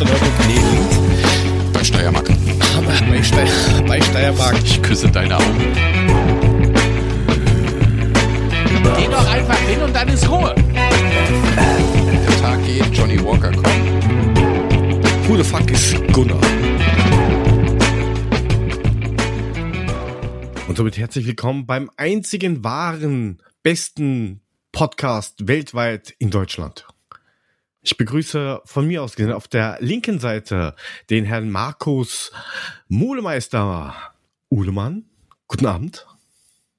[0.00, 1.72] Links.
[1.72, 2.28] Bei Steiermark.
[3.08, 4.56] Bei, Steier, bei Steiermark.
[4.64, 5.72] Ich küsse deine Augen.
[8.96, 10.52] Geh doch einfach hin und dann ist Ruhe.
[10.74, 15.28] Der Tag geht, Johnny Walker kommt.
[15.28, 16.40] Who the fuck is Gunnar?
[20.66, 24.40] Und somit herzlich willkommen beim einzigen wahren, besten
[24.72, 26.84] Podcast weltweit in Deutschland.
[27.86, 30.74] Ich begrüße von mir aus gesehen auf der linken Seite
[31.10, 32.32] den Herrn Markus
[32.88, 33.94] Mulemeister
[34.48, 35.04] Uhlemann.
[35.48, 36.06] Guten Abend.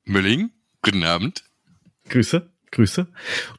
[0.06, 0.50] Mülling,
[0.82, 1.44] guten Abend.
[2.10, 3.06] Grüße, Grüße.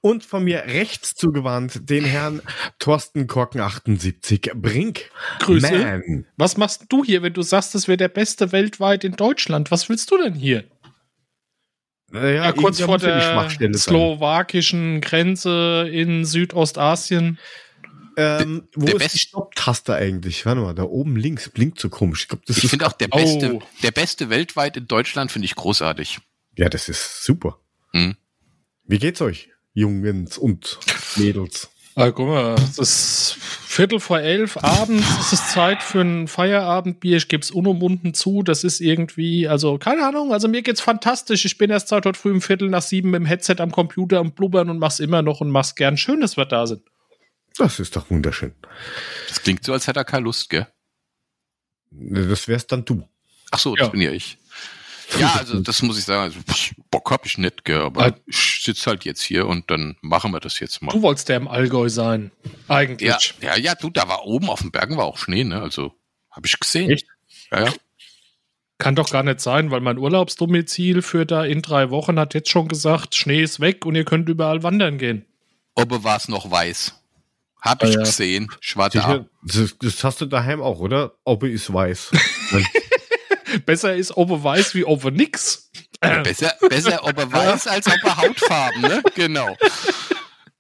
[0.00, 2.42] Und von mir rechts zugewandt den Herrn
[2.80, 5.12] Thorsten Korken 78 Brink.
[5.38, 5.70] Grüße.
[5.70, 6.27] Man.
[6.36, 9.70] Was machst du hier, wenn du sagst, das wäre der beste weltweit in Deutschland?
[9.70, 10.64] Was willst du denn hier?
[12.23, 13.95] Naja, Ja, kurz vor der Schwachstelle sein.
[13.95, 17.39] slowakischen Grenze in Südostasien.
[18.19, 20.47] Ähm, wo Der ist Best- die Stopptaste eigentlich?
[20.47, 22.23] Warte mal, da oben links blinkt so komisch.
[22.31, 22.70] Ich das Ich ist.
[22.70, 23.17] finde auch der Oh.
[23.19, 26.19] beste, der beste weltweit in Deutschland finde ich großartig.
[26.56, 27.58] Ja, das ist super.
[27.92, 28.17] Hm.
[28.84, 30.78] Wie geht's euch, Jungs und
[31.17, 31.69] Mädels?
[31.98, 37.16] Ah, guck mal, es ist Viertel vor elf abends, es ist Zeit für ein Feierabendbier,
[37.16, 41.47] ich gebe es unumwunden zu, das ist irgendwie, also keine Ahnung, also mir geht's fantastisch,
[41.47, 44.19] ich bin erst seit heute früh um Viertel nach sieben mit dem Headset am Computer
[44.19, 45.97] am Blubbern und mach's immer noch und mach's gern.
[45.97, 46.83] Schön, dass wir da sind.
[47.56, 48.52] Das ist doch wunderschön.
[49.28, 50.67] Das klingt so, als hätte er keine Lust, gell?
[51.91, 53.08] Das wärst dann du.
[53.50, 53.91] Ach so, das Ja.
[53.91, 54.36] bin ja ich.
[55.20, 56.38] Ja, also das muss ich sagen, also,
[56.90, 58.16] Bock hab ich nicht, gell, aber Ah.
[58.26, 60.90] ich sitze halt jetzt hier und dann machen wir das jetzt mal.
[60.92, 62.32] Du wolltest ja im Allgäu sein,
[62.68, 63.08] eigentlich.
[63.40, 65.62] Ja, ja, ja, du, da war oben auf den Bergen war auch Schnee, ne?
[65.62, 65.94] Also
[66.30, 66.90] habe ich gesehen.
[66.90, 67.06] Echt?
[67.52, 67.72] Ja, ja.
[68.78, 72.50] Kann doch gar nicht sein, weil mein Urlaubsdomizil für da in drei Wochen hat jetzt
[72.50, 75.24] schon gesagt, Schnee ist weg und ihr könnt überall wandern gehen.
[75.74, 76.94] Ob war es noch weiß?
[77.62, 77.98] Hab ich Ah, ja.
[78.00, 78.48] gesehen.
[78.60, 81.12] Schwarze Sicher, das, das hast du daheim auch, oder?
[81.24, 82.11] Obe ist weiß.
[83.64, 85.70] Besser ist Obe weiß wie Obe nix.
[86.22, 89.02] Besser, besser ob er weiß, als ob er Hautfarben, ne?
[89.14, 89.56] Genau.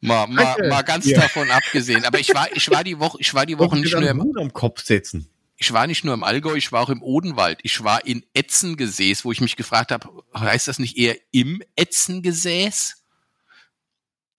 [0.00, 1.20] Mal, mal, mal ganz Ja.
[1.20, 2.04] davon abgesehen.
[2.04, 4.20] Aber ich war, ich war die Woche, ich war die Woche Wochen nicht nur im,
[4.38, 5.28] am Kopf setzen.
[5.56, 7.58] ich war nicht nur im Allgäu, ich war auch im Odenwald.
[7.62, 10.08] Ich war in Etzengesäß, wo ich mich gefragt habe,
[10.38, 13.02] heißt das nicht eher im Etzengesäß?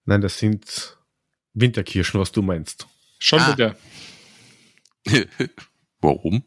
[0.05, 0.97] Nein, das sind
[1.53, 2.87] Winterkirschen, was du meinst.
[3.19, 3.51] Schon Ah.
[3.53, 3.75] wieder.
[6.01, 6.43] Warum?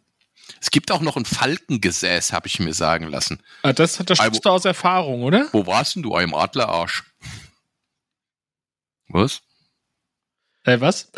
[0.60, 3.40] Es gibt auch noch ein Falkengesäß, habe ich mir sagen lassen.
[3.62, 5.48] Ah, das, das sprichst du aus Erfahrung, oder?
[5.52, 7.04] Wo warst denn du, einem Adlerarsch?
[9.08, 9.42] Was?
[10.64, 11.10] Äh, was?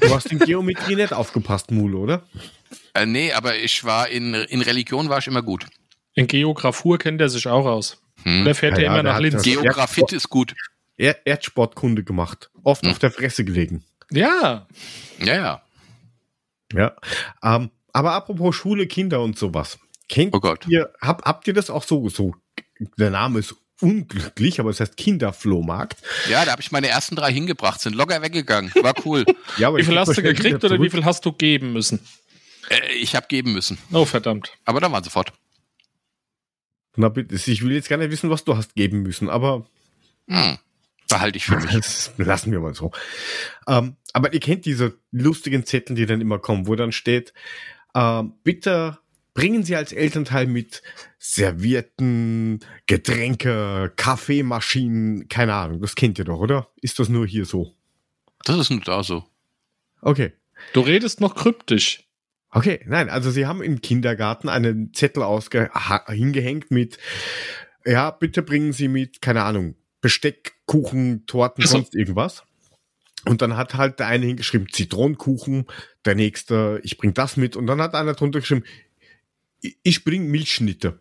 [0.00, 2.22] Du hast in Geometrie nicht aufgepasst, Mule, oder?
[2.92, 5.66] Äh, nee, aber ich war in, in Religion war ich immer gut.
[6.14, 8.00] In Geographur kennt er sich auch aus.
[8.22, 8.44] Hm.
[8.44, 9.42] Der fährt Ja, ja, immer nach Linz.
[9.42, 10.54] Geografit ist gut.
[10.96, 12.50] Er Erdsportkunde gemacht.
[12.62, 12.90] Oft Hm.
[12.92, 13.84] auf der Fresse gelegen.
[14.10, 14.66] Ja,
[15.18, 15.62] Ja, ja.
[16.72, 16.96] Ja.
[17.42, 19.78] Ähm, aber apropos Schule, Kinder und sowas.
[20.10, 20.66] Kennt Oh Gott.
[20.68, 22.34] ihr, hab, habt ihr das auch so, so,
[22.98, 26.02] der Name ist unglücklich, aber es heißt Kinderflohmarkt.
[26.28, 28.70] Ja, da habe ich meine ersten drei hingebracht, sind locker weggegangen.
[28.82, 29.24] War cool.
[29.58, 32.00] Ja, aber wie ich viel hast du gekriegt oder wie viel hast du geben müssen?
[32.68, 33.78] äh, ich habe geben müssen.
[33.92, 34.52] Oh, verdammt.
[34.64, 35.32] Aber dann waren sie fort.
[36.96, 39.66] Na bitte, ich will jetzt gar nicht wissen, was du hast geben müssen, aber
[40.28, 40.58] Hm.
[41.08, 41.70] Behalte ich für mich.
[41.72, 42.92] das lassen wir mal so.
[43.68, 47.34] Ähm, aber ihr kennt diese lustigen Zettel, die dann immer kommen, wo dann steht,
[47.94, 48.98] ähm, bitte
[49.34, 50.82] bringen Sie als Elternteil mit
[51.18, 56.68] Servietten, Getränke, Kaffeemaschinen, keine Ahnung, das kennt ihr doch, oder?
[56.80, 57.74] Ist das nur hier so?
[58.44, 59.24] Das ist nur da so.
[60.00, 60.32] Okay.
[60.72, 62.04] Du redest noch kryptisch.
[62.50, 65.24] Okay, nein, also sie haben im Kindergarten einen Zettel
[66.08, 66.98] hingehängt mit,
[67.84, 72.44] ja, bitte bringen Sie mit, keine Ahnung, Besteck, Kuchen, Torten, Also- sonst irgendwas.
[73.26, 75.66] Und dann hat halt der eine hingeschrieben Zitronenkuchen,
[76.04, 77.56] der nächste, ich bring das mit.
[77.56, 78.64] Und dann hat einer drunter geschrieben,
[79.82, 81.00] ich- bring Milchschnitte.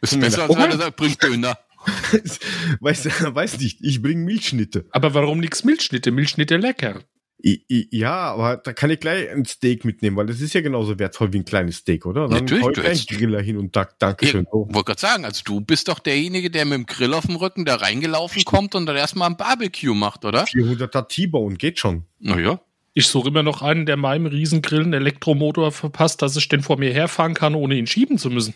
[0.00, 1.56] Ist besser, als wenn er sagt, bringt Döner.
[2.80, 3.04] weiß,
[3.34, 4.86] weiß nicht, ich bring Milchschnitte.
[4.90, 6.10] Aber warum nix Milchschnitte?
[6.10, 7.00] Milchschnitte lecker.
[7.38, 11.32] Ja, aber da kann ich gleich ein Steak mitnehmen, weil das ist ja genauso wertvoll
[11.32, 12.28] wie ein kleines Steak, oder?
[12.28, 14.46] Dann Natürlich, ich du einen Griller hin und da, Ich Dankeschön.
[14.50, 14.66] Oh.
[14.70, 17.64] wollte gerade sagen, also du bist doch derjenige, der mit dem Grill auf dem Rücken
[17.64, 20.44] da reingelaufen kommt und dann erstmal ein Barbecue macht, oder?
[20.44, 22.04] 400er T-Bone geht schon.
[22.18, 22.60] Naja.
[22.94, 26.78] Ich suche immer noch einen, der meinem Riesengrill einen Elektromotor verpasst, dass ich den vor
[26.78, 28.54] mir herfahren kann, ohne ihn schieben zu müssen.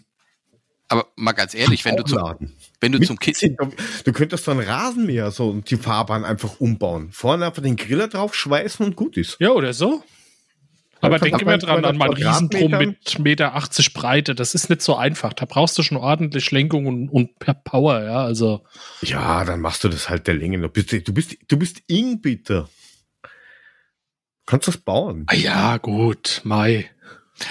[0.91, 2.19] Aber mal ganz ehrlich, wenn du zum,
[2.81, 3.57] wenn du Mit zum Zinn-
[4.05, 7.11] Du könntest so einen Rasenmäher so und die Fahrbahn einfach umbauen.
[7.13, 9.37] Vorne einfach den Griller drauf schweißen und gut ist.
[9.39, 10.03] Ja, oder so?
[11.01, 14.35] Aber Einfach denk immer bei dran an meinen 200 Riesentrum mit Meter 80 Breite.
[14.35, 15.33] Das ist nicht so einfach.
[15.33, 17.31] Da brauchst du schon ordentlich Lenkung und, und
[17.65, 18.23] Power, ja.
[18.25, 18.65] Also,
[19.01, 20.59] Ja, dann machst du das halt der Länge.
[20.61, 22.69] Du bist, du bist, du bist Ing, bitte.
[24.45, 25.25] Kannst du das bauen?
[25.29, 26.91] Ah ja, gut, Mai.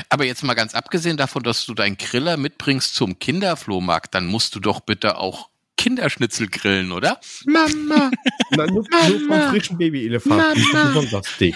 [0.10, 4.56] Aber jetzt mal ganz abgesehen davon, dass du deinen Griller mitbringst zum Kinderflohmarkt, dann musst
[4.56, 5.50] du doch bitte auch
[5.80, 7.20] Kinderschnitzel grillen, oder?
[7.46, 8.12] Mama.
[8.52, 10.62] Na, nur, nur vom frischen Babyelefanten.
[10.72, 11.56] Besonders dick.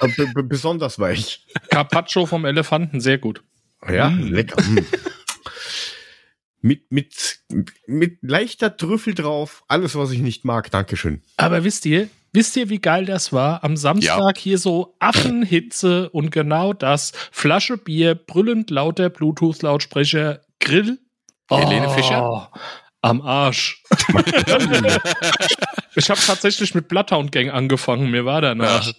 [0.00, 1.46] Äh, besonders weich.
[1.70, 3.44] Carpaccio vom Elefanten, sehr gut.
[3.88, 4.32] Ja, mm.
[4.32, 4.60] lecker.
[4.62, 4.78] Mm.
[6.62, 7.40] mit, mit,
[7.86, 9.62] mit leichter Trüffel drauf.
[9.68, 10.70] Alles, was ich nicht mag.
[10.70, 11.22] Dankeschön.
[11.36, 13.64] Aber wisst ihr, wisst ihr, wie geil das war?
[13.64, 14.42] Am Samstag ja.
[14.42, 17.12] hier so Affenhitze und genau das.
[17.32, 20.98] Flasche Bier, brüllend lauter Bluetooth-Lautsprecher, Grill.
[21.50, 22.50] Helene oh, Fischer?
[23.02, 23.82] Am Arsch.
[25.96, 28.10] ich habe tatsächlich mit Bloodhound Gang angefangen.
[28.10, 28.86] Mir war danach.
[28.86, 28.92] Ja.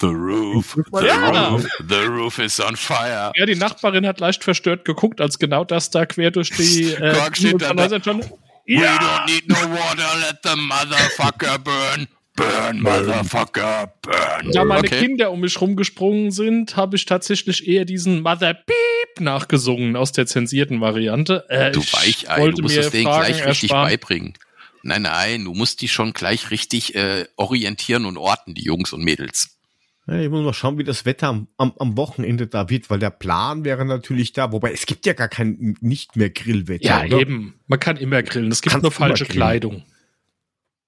[0.00, 1.48] The roof, the ja.
[1.50, 3.32] roof, the roof is on fire.
[3.36, 7.14] Ja, die Nachbarin hat leicht verstört geguckt, als genau das da quer durch die äh,
[7.34, 8.02] steht da, da.
[8.02, 8.24] Schon,
[8.64, 8.80] ja.
[8.80, 12.08] We don't need no water, let the motherfucker burn.
[12.40, 14.52] Burn, motherfucker, burn.
[14.52, 15.00] Da meine okay.
[15.00, 20.26] Kinder um mich rumgesprungen sind, habe ich tatsächlich eher diesen Mother Beep nachgesungen aus der
[20.26, 21.44] zensierten Variante.
[21.48, 23.90] Äh, du Weichei, du musst das Ding gleich richtig ersparen.
[23.90, 24.34] beibringen.
[24.82, 29.04] Nein, nein, du musst die schon gleich richtig äh, orientieren und orten, die Jungs und
[29.04, 29.58] Mädels.
[30.06, 32.98] Ja, ich muss mal schauen, wie das Wetter am, am, am, Wochenende da wird, weil
[32.98, 36.84] der Plan wäre natürlich da, wobei es gibt ja gar kein nicht mehr Grillwetter.
[36.84, 37.20] Ja, oder?
[37.20, 37.60] eben.
[37.66, 38.50] Man kann immer grillen.
[38.50, 39.84] Es gibt Kannst nur falsche Kleidung.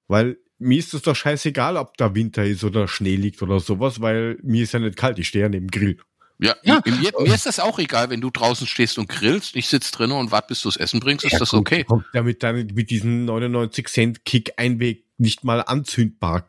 [0.08, 4.00] Weil mir ist es doch scheißegal, ob da Winter ist oder Schnee liegt oder sowas,
[4.00, 5.98] weil mir ist ja nicht kalt, ich stehe ja neben Grill.
[6.38, 6.82] Ja, ja.
[6.84, 10.12] Mir, mir, ist das auch egal, wenn du draußen stehst und grillst, ich sitze drinnen
[10.12, 11.84] und warte, bis du das Essen bringst, ist ja, das okay.
[11.84, 16.48] Kommt ja mit, dein, mit diesen 99 Cent Kick Einweg nicht mal anzündbar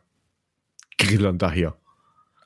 [0.98, 1.76] Grillern daher.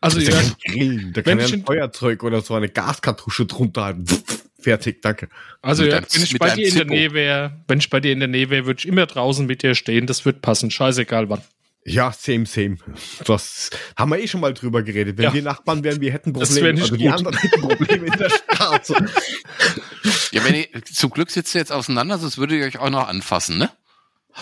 [0.01, 1.13] Also ja, Grillen.
[1.13, 4.05] Da kann ja ein Feuerzeug oder so eine Gaskartusche drunter halten.
[4.61, 5.29] Fertig, danke.
[5.63, 8.19] Also ja, wenn ich bei dir in der Nähe wäre, wenn ich bei dir in
[8.19, 10.07] der Nähe wäre, würde ich immer draußen mit dir stehen.
[10.07, 10.71] Das wird passen.
[10.71, 11.43] Scheißegal wann.
[11.89, 12.77] Ja, same, same.
[13.25, 15.19] Das haben wir eh schon mal drüber geredet.
[15.19, 15.35] Wenn ja.
[15.35, 16.81] wir Nachbarn wären, wir hätten Probleme.
[16.81, 17.01] also gut.
[17.01, 18.95] die anderen hätten Probleme in der Straße.
[20.33, 23.09] ja, wenn ihr, zum Glück sitzt ihr jetzt auseinander, sonst würdet ihr euch auch noch
[23.09, 23.71] anfassen, ne?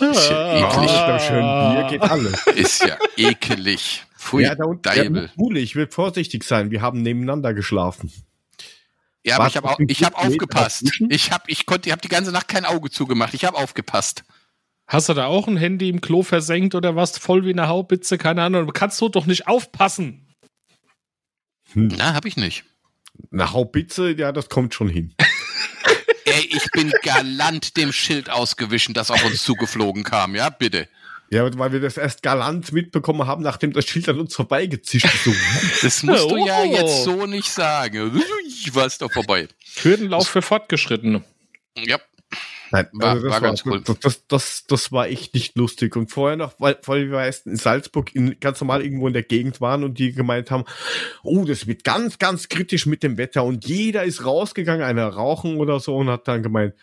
[0.00, 0.90] Ist ja eklig.
[0.90, 1.18] Ah.
[1.18, 2.46] Schön Bier geht alles.
[2.48, 4.04] Ist ja ekelig.
[4.18, 6.70] Pfui, ja, da unten, ja, Mule, ich will vorsichtig sein.
[6.70, 8.12] Wir haben nebeneinander geschlafen.
[9.24, 10.90] Ja, aber ich habe ich hab aufgepasst.
[11.08, 13.34] Ich habe ich konnte, ich habe die ganze Nacht kein Auge zugemacht.
[13.34, 14.24] Ich habe aufgepasst.
[14.86, 17.18] Hast du da auch ein Handy im Klo versenkt oder was?
[17.18, 18.66] Voll wie eine Haubitze, keine Ahnung.
[18.66, 20.26] Du kannst so doch nicht aufpassen.
[21.72, 21.88] Hm.
[21.96, 22.64] Na, habe ich nicht.
[23.32, 25.14] Eine Haubitze, ja, das kommt schon hin.
[26.24, 30.88] Ey, ich bin galant dem Schild ausgewichen, das auf uns zugeflogen kam, ja, bitte.
[31.30, 35.24] Ja, weil wir das erst galant mitbekommen haben, nachdem das Schild an uns vorbeigezischt ist.
[35.24, 35.32] So.
[35.82, 38.20] das musst du ja jetzt so nicht sagen.
[38.46, 39.48] Ich war es doch vorbei.
[39.82, 41.24] Hürdenlauf für Fortgeschrittene.
[41.76, 41.98] Ja.
[42.70, 43.80] Nein, war, also das, war, ganz cool.
[43.82, 45.96] Das, das, das, das, war echt nicht lustig.
[45.96, 49.22] Und vorher noch, weil, weil wir erst in Salzburg in, ganz normal irgendwo in der
[49.22, 50.64] Gegend waren und die gemeint haben,
[51.22, 53.44] oh, das wird ganz, ganz kritisch mit dem Wetter.
[53.44, 56.74] Und jeder ist rausgegangen, einer rauchen oder so und hat dann gemeint,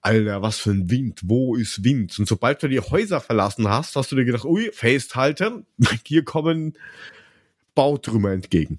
[0.00, 2.18] Alter, was für ein Wind, wo ist Wind?
[2.18, 5.66] Und sobald du die Häuser verlassen hast, hast du dir gedacht, ui, festhalten,
[6.04, 6.78] hier kommen
[7.74, 8.78] Bautrümmer entgegen.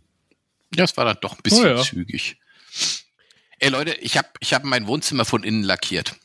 [0.73, 1.81] Ja, das war dann doch ein bisschen oh, ja.
[1.81, 2.37] zügig.
[3.59, 6.15] Ey Leute, ich habe ich hab mein Wohnzimmer von innen lackiert.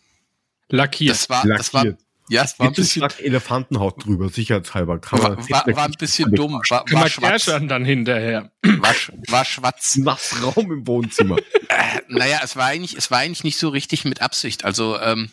[0.68, 1.14] Lackiert.
[1.14, 1.58] Das war, lackiert.
[1.58, 1.84] das war
[2.30, 4.98] ja, es war ein bisschen Elefantenhaut drüber, sicherheitshalber.
[4.98, 6.54] Kann war, war, war ein bisschen dumm.
[6.70, 7.44] War, war schwarz.
[7.44, 8.50] dann hinterher.
[8.62, 8.94] War,
[9.28, 9.96] war schwarz.
[9.98, 11.36] Nassraum im Wohnzimmer.
[11.68, 14.64] äh, naja, es war eigentlich, es war eigentlich nicht so richtig mit Absicht.
[14.64, 15.30] Also ähm,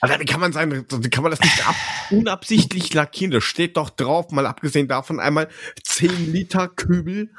[0.00, 1.74] also, wie kann man wie kann man das nicht ab,
[2.10, 3.30] unabsichtlich lackieren?
[3.30, 5.48] Das steht doch drauf, mal abgesehen davon einmal
[5.82, 7.30] 10 Liter Kübel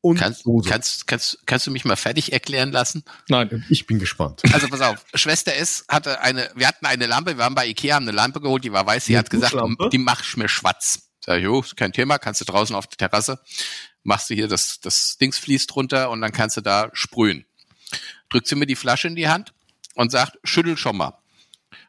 [0.00, 0.68] und kannst, Soße.
[0.68, 3.04] Kannst, kannst, kannst du mich mal fertig erklären lassen?
[3.28, 4.42] Nein, ich bin gespannt.
[4.52, 7.96] Also pass auf, Schwester S hatte eine, wir hatten eine Lampe, wir waren bei Ikea,
[7.96, 9.56] haben eine Lampe geholt, die war weiß, sie hat gesagt,
[9.92, 11.10] die machst mir schwarz.
[11.24, 13.40] Sag ich, jo, kein Thema, kannst du draußen auf der Terrasse,
[14.04, 17.46] machst du hier das, das Dingsflies drunter und dann kannst du da sprühen.
[18.28, 19.52] Drückt sie mir die Flasche in die Hand
[19.94, 21.18] und sagt, schüttel schon mal.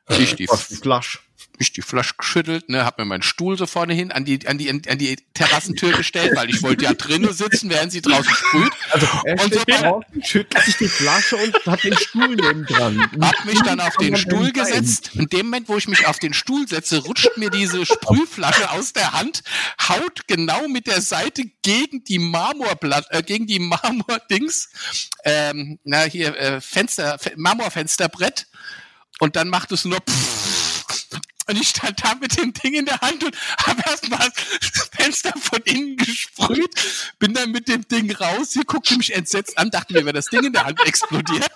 [0.09, 1.19] Ich die, Flasch.
[1.59, 4.57] Ich die Flasche geschüttelt, ne, hab mir meinen Stuhl so vorne hin an die, an
[4.57, 8.71] die, an die Terrassentür gestellt, weil ich wollte ja drinnen sitzen, während sie draußen sprüht.
[8.91, 12.99] Also, er und so draußen, schüttelt sich die Flasche und hat den Stuhl neben dran.
[13.19, 15.11] Hab mich dann auf den Stuhl gesetzt.
[15.15, 18.93] In dem Moment, wo ich mich auf den Stuhl setze, rutscht mir diese Sprühflasche aus
[18.93, 19.43] der Hand,
[19.89, 24.69] haut genau mit der Seite gegen die Marmorblatt, äh, gegen die Marmordings,
[25.25, 28.47] ähm, na, hier, äh, Fenster, Marmorfensterbrett
[29.19, 29.97] und dann macht es nur
[31.47, 35.33] und ich stand da mit dem Ding in der Hand und habe erstmal das Fenster
[35.39, 36.69] von innen gesprüht,
[37.19, 40.27] bin dann mit dem Ding raus, hier guckte mich entsetzt an, dachte mir, wäre das
[40.27, 41.51] Ding in der Hand explodiert.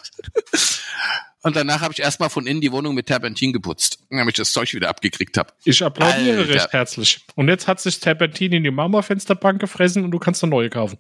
[1.44, 4.52] Und danach habe ich erstmal von innen die Wohnung mit Terpentin geputzt, damit ich das
[4.52, 5.52] Zeug wieder abgekriegt habe.
[5.64, 6.54] Ich applaudiere Alter.
[6.54, 7.26] recht herzlich.
[7.36, 11.00] Und jetzt hat sich Terpentin in die Marmorfensterbank gefressen und du kannst eine neue kaufen.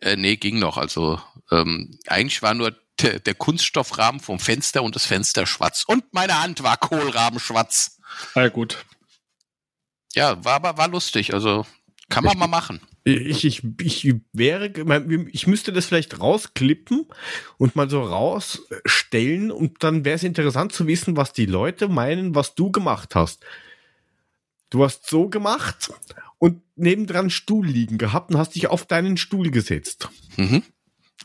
[0.00, 0.78] Äh, nee, ging noch.
[0.78, 1.20] Also
[1.52, 5.84] ähm, eigentlich war nur der, der Kunststoffrahmen vom Fenster und das Fenster schwarz.
[5.86, 7.98] Und meine Hand war Kohlrabenschwarz.
[8.34, 8.84] Na ja, gut.
[10.14, 11.34] Ja, war aber war lustig.
[11.34, 11.66] Also
[12.08, 12.80] kann man mal machen.
[13.04, 14.72] Ich, ich, ich wäre,
[15.32, 17.06] ich müsste das vielleicht rausklippen
[17.56, 22.34] und mal so rausstellen und dann wäre es interessant zu wissen, was die Leute meinen,
[22.34, 23.44] was du gemacht hast.
[24.70, 25.90] Du hast so gemacht
[26.38, 30.08] und nebendran Stuhl liegen gehabt und hast dich auf deinen Stuhl gesetzt.
[30.36, 30.62] Mhm.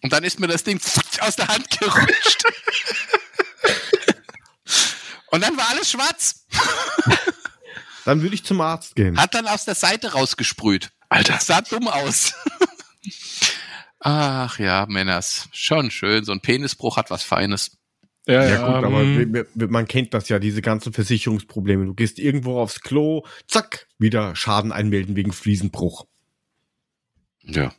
[0.04, 0.80] Und dann ist mir das Ding
[1.22, 2.44] aus der Hand gerutscht.
[5.32, 6.46] und dann war alles schwarz.
[8.06, 9.18] Dann würde ich zum Arzt gehen.
[9.18, 10.92] Hat dann aus der Seite rausgesprüht.
[11.10, 12.34] Alter, sah dumm aus.
[14.00, 15.48] Ach ja, Männers.
[15.54, 16.26] Schon schön.
[16.26, 17.78] So ein Penisbruch hat was Feines.
[18.28, 21.86] Ja, Ja, gut, aber ähm, wir- man kennt das ja, diese ganzen Versicherungsprobleme.
[21.86, 26.06] Du gehst irgendwo aufs Klo, zack, wieder Schaden einmelden wegen Fliesenbruch.
[27.42, 27.74] Ja.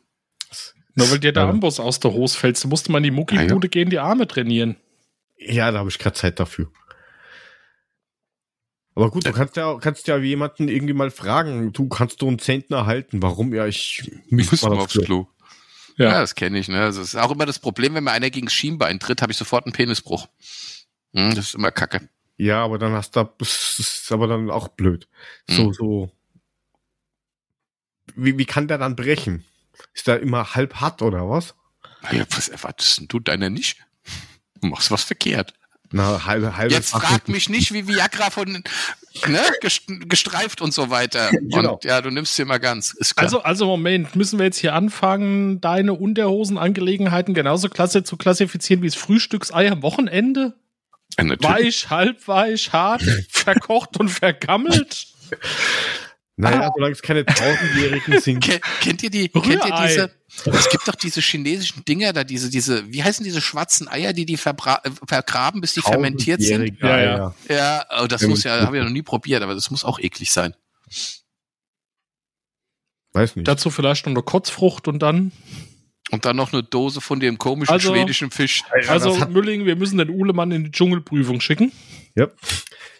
[0.95, 1.49] Nur weil dir der Ja.
[1.49, 4.75] Amboss aus der Hose fällt, so musste man in die Muckibude gehen, die Arme trainieren.
[5.37, 6.71] Ja, da habe ich keine Zeit dafür.
[8.95, 12.39] Aber gut, du kannst ja, kannst ja jemanden irgendwie mal fragen, du kannst du einen
[12.39, 13.53] Zentner erhalten, warum?
[13.53, 15.27] Ja, ich wir mal aufs Klo.
[15.97, 16.11] Ja.
[16.11, 16.67] Ja, das kenne ich.
[16.69, 16.79] Ne?
[16.79, 19.37] Das ist auch immer das Problem, wenn mir einer gegen das Schienbein tritt, habe ich
[19.37, 20.27] sofort einen Penisbruch.
[21.13, 22.07] Hm, das ist immer kacke.
[22.37, 25.07] Ja, aber dann hast du, das ist aber dann auch blöd.
[25.49, 25.73] So, Mhm.
[25.73, 26.11] so.
[28.15, 29.45] Wie, wie kann der dann brechen?
[29.93, 31.55] Ist der immer halb hart oder was?
[32.11, 33.77] Ja, was erwartest denn du deiner nicht?
[34.61, 35.53] Du machst was verkehrt.
[35.91, 38.63] Na, halbe, halbe Jetzt frag mich nicht, wie Viagra von
[39.27, 41.29] ne, gest- gestreift und so weiter.
[41.41, 41.75] Genau.
[41.75, 42.91] Und ja, du nimmst sie immer ganz.
[42.93, 43.25] Ist klar.
[43.25, 48.87] Also, also Moment, müssen wir jetzt hier anfangen, deine Unterhosenangelegenheiten genauso klasse zu klassifizieren wie
[48.87, 50.53] das Frühstücksei am Wochenende?
[51.19, 51.25] Ja.
[51.41, 55.07] Weich, halbweich, hart, verkocht und vergammelt?
[56.37, 58.41] Naja, solange es keine tausendjährigen sind.
[58.43, 60.11] Ken, kennt ihr die, kennt ihr diese,
[60.51, 64.25] es gibt doch diese chinesischen Dinger da, diese, diese, wie heißen diese schwarzen Eier, die
[64.25, 64.37] die äh,
[65.07, 66.77] vergraben, bis die fermentiert sind?
[66.81, 67.35] Ja, ja.
[67.49, 69.97] Ja, oh, das muss ja, habe ich ja noch nie probiert, aber das muss auch
[69.97, 70.53] eklig sein.
[73.13, 73.47] Weiß nicht.
[73.47, 75.31] Dazu vielleicht noch eine Kotzfrucht und dann.
[76.11, 78.61] Und dann noch eine Dose von dem komischen Also- schwedischen Fisch.
[78.83, 81.71] Ja, also, Mülling, wir müssen den Uhlemann in die Dschungelprüfung schicken.
[82.15, 82.27] ja.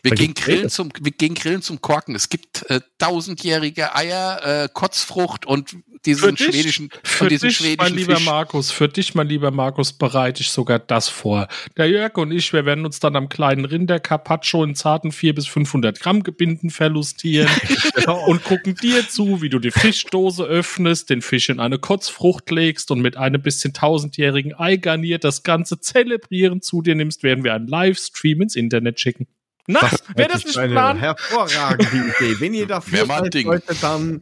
[0.05, 2.13] Wir gehen, Grillen zum, wir gehen Grillen zum Korken.
[2.15, 7.87] Es gibt äh, tausendjährige Eier, äh, Kotzfrucht und diesen schwedischen, für und diesen dich, mein
[7.87, 8.25] schwedischen lieber Fisch.
[8.25, 11.47] Markus, für dich, mein lieber Markus, bereite ich sogar das vor.
[11.77, 15.35] Der Jörg und ich, wir werden uns dann am kleinen Rinder Carpaccio in zarten 400
[15.35, 17.49] bis 500 Gramm Gebinden verlustieren
[18.27, 22.91] und gucken dir zu, wie du die Fischdose öffnest, den Fisch in eine Kotzfrucht legst
[22.91, 27.53] und mit einem bisschen tausendjährigen Ei garniert das Ganze zelebrieren zu dir nimmst, werden wir
[27.53, 29.27] einen Livestream ins Internet schicken.
[29.67, 29.81] Na,
[30.15, 30.97] wäre das ist nicht eine Plan?
[30.99, 32.39] hervorragende Idee.
[32.39, 33.47] Wenn ihr dafür seid, Ding.
[33.47, 34.21] Leute, dann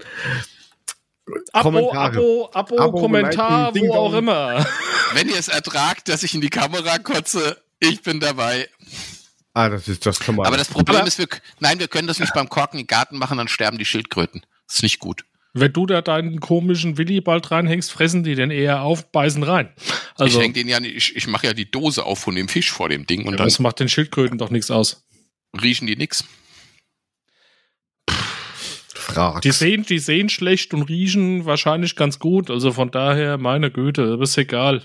[1.53, 2.17] Abo, Kommentare.
[2.17, 4.65] Abo, Abo, Abo, Kommentar, wo auch immer.
[5.13, 8.69] Wenn ihr es ertragt, dass ich in die Kamera kotze, ich bin dabei.
[9.53, 10.45] Ah, das ist das kann man.
[10.47, 11.27] Aber das Problem Aber- ist, wir,
[11.59, 14.45] nein, wir können das nicht beim Korken im Garten machen, dann sterben die Schildkröten.
[14.67, 15.25] Das ist nicht gut.
[15.53, 19.69] Wenn du da deinen komischen Willibald reinhängst, fressen die den eher auf, beißen rein.
[20.15, 22.47] Also, ich häng den ja nicht, ich, ich mache ja die Dose auf von dem
[22.49, 25.03] Fisch vor dem Ding und ja, dann das macht den Schildkröten doch nichts aus.
[25.61, 26.23] Riechen die nix.
[29.13, 29.45] fragt.
[29.45, 32.49] Die sehen, die sehen schlecht und riechen wahrscheinlich ganz gut.
[32.49, 34.83] Also von daher, meine Güte, das ist egal.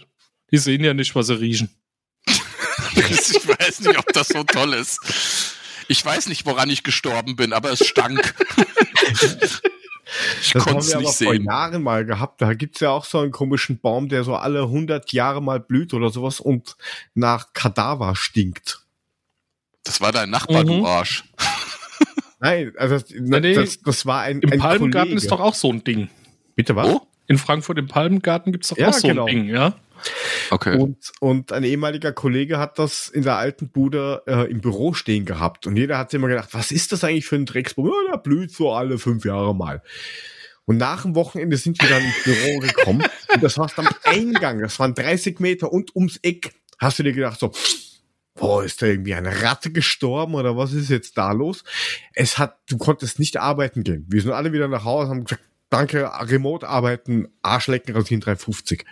[0.51, 1.71] Die sehen ja nicht, was sie riechen.
[2.27, 4.99] ich weiß nicht, ob das so toll ist.
[5.89, 8.35] Ich weiß nicht, woran ich gestorben bin, aber es stank.
[10.43, 11.45] ich das konnte haben es wir aber nicht vor sehen.
[11.45, 12.43] Jahren mal gehabt.
[12.43, 15.95] Da gibt's ja auch so einen komischen Baum, der so alle 100 Jahre mal blüht
[15.95, 16.77] oder sowas und
[17.15, 18.88] nach Kadaver stinkt.
[19.89, 20.69] Das war dein Nachbar, Mhm.
[20.69, 21.25] du Arsch.
[22.41, 25.17] Nein, also das, nee, das, das war ein, Im ein Palmengarten Kollege.
[25.17, 26.09] ist doch auch so ein Ding.
[26.55, 26.87] Bitte was?
[26.89, 29.27] Oh, In Frankfurt im Palmengarten gibt's doch Ja, auch so genau.
[29.27, 29.75] ein Ding, ja?
[30.51, 30.77] okay.
[30.79, 35.25] Und, und ein ehemaliger Kollege hat das in der alten Bude äh, im Büro stehen
[35.25, 35.67] gehabt.
[35.67, 37.87] Und jeder hat sich immer gedacht, was ist das eigentlich für ein Drecksbaum?
[37.89, 39.83] Ja, der blüht so alle fünf Jahre mal.
[40.67, 43.03] Und nach dem Wochenende sind wir dann ins Büro gekommen.
[43.35, 44.61] und das war am Eingang.
[44.61, 46.53] Das waren 30 Meter und ums Eck.
[46.79, 47.51] Hast du dir gedacht, so,
[48.39, 51.65] boah, ist da irgendwie eine Ratte gestorben oder was ist jetzt da los?
[52.15, 54.07] Es hat, du konntest nicht arbeiten gehen.
[54.09, 58.85] Wir sind alle wieder nach Hause, haben gesagt, danke, remote arbeiten, Arschlecken, rasieren 350.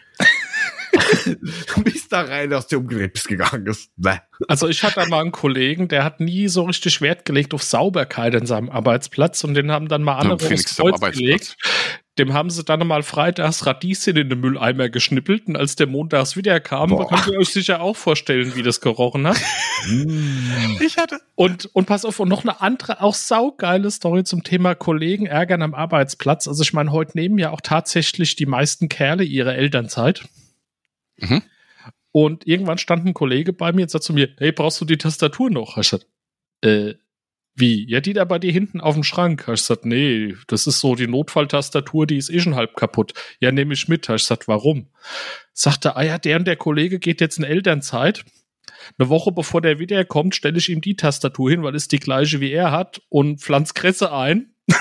[1.75, 3.91] du bist da rein, dass der umgedreht bist gegangen ist.
[4.49, 8.35] Also ich hatte mal einen Kollegen, der hat nie so richtig Wert gelegt auf Sauberkeit
[8.35, 11.57] in seinem Arbeitsplatz und den haben dann mal andere aufs Kreuz gelegt.
[12.19, 16.37] Dem haben sie dann mal freitags Radieschen in den Mülleimer geschnippelt und als der montags
[16.37, 17.09] wieder kam, Boah.
[17.09, 19.37] könnt ihr euch sicher auch vorstellen, wie das gerochen hat.
[20.81, 21.21] Ich hatte.
[21.35, 25.63] Und, und pass auf, und noch eine andere, auch saugeile Story zum Thema Kollegen ärgern
[25.63, 26.49] am Arbeitsplatz.
[26.49, 30.25] Also ich meine, heute nehmen ja auch tatsächlich die meisten Kerle ihre Elternzeit.
[31.19, 31.43] Mhm.
[32.11, 34.99] Und irgendwann stand ein Kollege bei mir und sagt zu mir, hey, brauchst du die
[34.99, 35.77] Tastatur noch?
[35.77, 36.07] Ich gesagt,
[36.63, 36.95] äh,
[37.57, 37.89] wie?
[37.89, 39.43] Ja, die da bei dir hinten auf dem Schrank.
[39.49, 43.15] Ich gesagt, nee, das ist so die Notfalltastatur, die ist eh schon halb kaputt.
[43.41, 44.09] Ja, nehme ich mit.
[44.09, 44.89] Ich gesagt, warum?
[45.53, 48.25] Sagte, ah ja, der und der Kollege geht jetzt in Elternzeit.
[48.99, 52.41] Eine Woche bevor der wiederkommt, stelle ich ihm die Tastatur hin, weil es die gleiche
[52.41, 54.53] wie er hat und pflanz Kresse ein.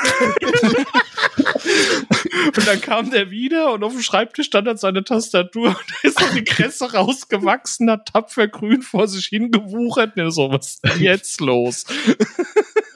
[2.58, 5.96] und dann kam der wieder und auf dem Schreibtisch stand dann seine Tastatur und da
[6.08, 10.18] ist so die Kresse rausgewachsen, hat tapfer grün vor sich hingewuchert.
[10.18, 11.86] Und so, was ist jetzt los?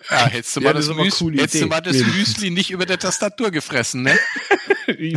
[0.09, 1.97] Ja, hättest du Ja, mal das das, Müs hättest du mal das.
[1.97, 4.17] Müsli nicht über der Tastatur gefressen, ne?
[4.87, 5.13] Äh,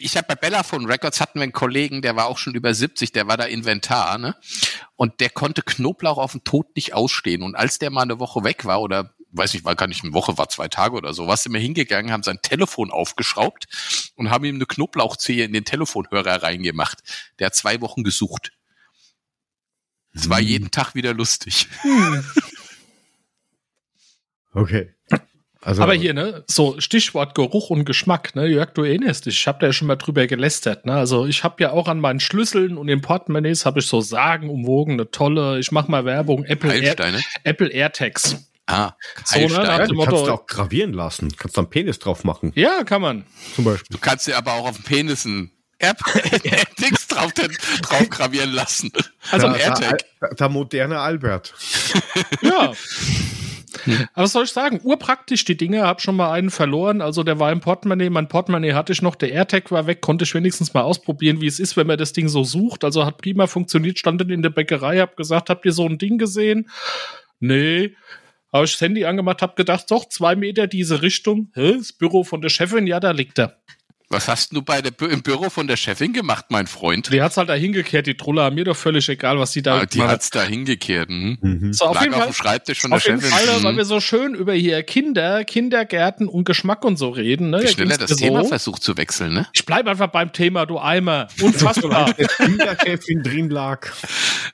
[0.00, 3.10] Ich habe bei Bellaphone Records hatten wir einen Kollegen, der war auch schon über 70,
[3.10, 4.36] der war da Inventar, ne?
[4.94, 7.42] Und der konnte Knoblauch auf den Tod nicht ausstehen.
[7.42, 10.12] Und als der mal eine Woche weg war oder weiß nicht, war gar nicht eine
[10.12, 13.66] Woche, war zwei Tage oder so, was sind wir hingegangen, haben sein Telefon aufgeschraubt
[14.14, 16.98] und haben ihm eine Knoblauchzehe in den Telefonhörer reingemacht.
[17.40, 18.52] Der hat zwei Wochen gesucht.
[20.12, 20.46] Es war Hm.
[20.46, 21.66] jeden Tag wieder lustig.
[24.54, 24.90] Okay.
[25.60, 29.46] Also, Aber hier, ne, so Stichwort Geruch und Geschmack, ne, Jörg, du erinnerst dich, ich
[29.46, 32.20] habe da ja schon mal drüber gelästert, ne, also ich habe ja auch an meinen
[32.20, 36.94] Schlüsseln und den Portemonnaies habe ich so sagenumwogene, tolle, ich mach mal Werbung, Apple, Air.
[37.44, 38.46] Apple AirTags.
[38.66, 38.92] Ah,
[39.24, 41.34] So, ne, ja, die kannst Motto- du auch gravieren lassen.
[41.36, 43.24] Kannst da einen Penis drauf machen, Ja, kann man.
[43.54, 43.88] zum Beispiel.
[43.96, 48.92] Du kannst dir aber auch auf dem Penis ein AirTags drauf, drauf gravieren lassen.
[49.30, 50.04] Also ein der, AirTag.
[50.36, 51.54] der moderne Albert.
[52.42, 52.72] Ja.
[54.14, 54.80] Aber was soll ich sagen?
[54.82, 57.00] Urpraktisch die Dinge, hab schon mal einen verloren.
[57.00, 60.24] Also der war im Portemonnaie, mein Portemonnaie hatte ich noch, der AirTag war weg, konnte
[60.24, 62.84] ich wenigstens mal ausprobieren, wie es ist, wenn man das Ding so sucht.
[62.84, 66.18] Also hat prima funktioniert, stand in der Bäckerei, hab gesagt, habt ihr so ein Ding
[66.18, 66.70] gesehen?
[67.40, 67.94] Nee.
[68.52, 71.50] Habe ich das Handy angemacht, hab gedacht, doch, zwei Meter diese Richtung.
[71.54, 71.74] Hä?
[71.76, 73.58] Das Büro von der Chefin, ja, da liegt er.
[74.10, 77.10] Was hast du bei der, Bü- im Büro von der Chefin gemacht, mein Freund?
[77.12, 79.86] Die hat's halt da hingekehrt, die Truller, mir doch völlig egal, was die da Ah,
[79.86, 80.14] die gemacht hat.
[80.16, 81.08] hat's da hingekehrt.
[81.08, 81.38] Mhm.
[81.40, 81.72] Mhm.
[81.72, 82.28] So, auf Lag jeden auf Fall.
[82.30, 83.34] dem Schreibtisch von der Auf jeden Chefin.
[83.36, 83.76] Fall, weil Mhm.
[83.78, 87.50] wir so schön über hier Kinder, Kindergärten und Geschmack und so reden.
[87.50, 87.62] Ne?
[87.62, 88.48] Wie schnell er das mir Thema so.
[88.50, 89.46] versucht zu wechseln, ne?
[89.52, 91.28] Ich bleib einfach beim Thema, du Eimer.
[91.40, 92.12] Unfassbar.
[92.18, 93.88] Der Kinderchefin drin lag.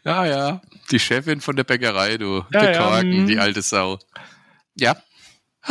[0.04, 0.62] Ja, ja.
[0.92, 2.44] Die Chefin von der Bäckerei, du.
[2.52, 3.26] Ja, der ja, Korken, mhm.
[3.26, 3.98] die alte Sau.
[4.76, 4.96] Ja,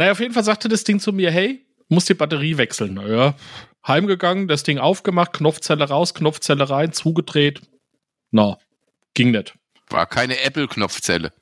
[0.00, 2.94] naja, auf jeden Fall sagte das Ding zu mir, hey, muss die Batterie wechseln.
[2.94, 3.34] Naja,
[3.86, 7.60] heimgegangen, das Ding aufgemacht, Knopfzelle raus, Knopfzelle rein, zugedreht.
[8.30, 8.56] Na,
[9.12, 9.58] ging nicht.
[9.90, 11.34] war keine Apple-Knopfzelle.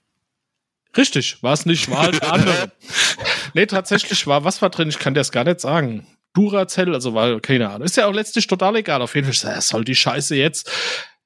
[0.96, 2.72] Richtig, war es nicht, war halt eine andere.
[3.54, 4.88] nee, tatsächlich war, was war drin?
[4.88, 6.08] Ich kann dir das gar nicht sagen.
[6.34, 7.82] Duracell, also war, keine Ahnung.
[7.82, 9.02] Ist ja auch letztlich total egal.
[9.02, 10.68] Auf jeden Fall, soll die Scheiße jetzt?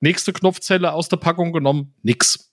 [0.00, 2.51] Nächste Knopfzelle aus der Packung genommen, nix.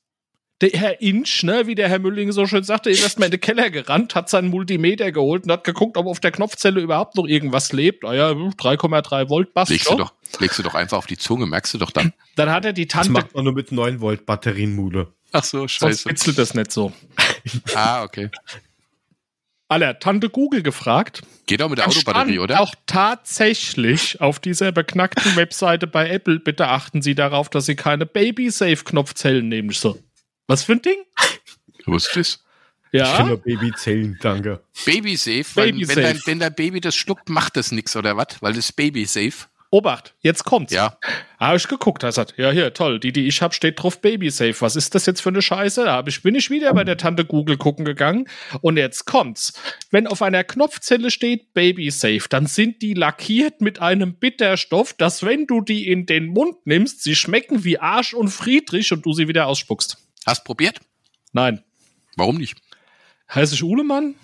[0.61, 3.39] Der Herr Inch, ne, wie der Herr Mülling so schön sagte, ist erstmal in den
[3.39, 7.25] Keller gerannt, hat seinen Multimeter geholt und hat geguckt, ob auf der Knopfzelle überhaupt noch
[7.25, 8.03] irgendwas lebt.
[8.03, 9.99] Ah ja, 3,3 Volt passt Legst du, schon.
[9.99, 12.11] doch, legst du doch einfach auf die Zunge, merkst du doch dann.
[12.35, 15.13] Dann hat er die Das Tante, macht man nur mit 9 Volt Batterienmule.
[15.31, 16.09] Ach so, sonst scheiße.
[16.09, 16.91] witzelt das nicht so.
[17.73, 18.29] Ah, okay.
[19.69, 21.21] Aller Tante Google gefragt.
[21.45, 22.59] Geht auch mit der Autobatterie, oder?
[22.59, 28.05] Auch tatsächlich auf dieser beknackten Webseite bei Apple, bitte achten Sie darauf, dass Sie keine
[28.05, 29.69] Baby-Safe-Knopfzellen nehmen.
[29.69, 29.97] Ich so,
[30.49, 30.97] was für ein Ding?
[31.85, 32.43] Wusstest
[32.91, 34.61] Ich Ja, finde Babyzellen, danke.
[34.85, 36.01] Baby-safe, Baby wenn, safe.
[36.01, 38.41] Dein, wenn dein Baby das schluckt, macht das nix oder was?
[38.41, 39.47] Weil das ist Baby-safe.
[39.71, 40.73] Obacht, jetzt kommt's.
[40.73, 40.97] Ja.
[41.39, 44.55] Habe ich geguckt, er sagt, ja, hier, toll, die, die ich hab, steht drauf Baby-Safe.
[44.61, 45.85] Was ist das jetzt für eine Scheiße?
[45.85, 48.27] Da hab ich, bin ich wieder bei der Tante Google gucken gegangen.
[48.61, 49.53] Und jetzt kommt's.
[49.91, 55.45] Wenn auf einer Knopfzelle steht Baby-Safe, dann sind die lackiert mit einem Bitterstoff, dass wenn
[55.45, 59.27] du die in den Mund nimmst, sie schmecken wie Arsch und Friedrich und du sie
[59.27, 59.99] wieder ausspuckst.
[60.25, 60.79] Hast probiert?
[61.33, 61.63] Nein.
[62.15, 62.57] Warum nicht?
[63.33, 64.15] Heiße ich Uhlemann?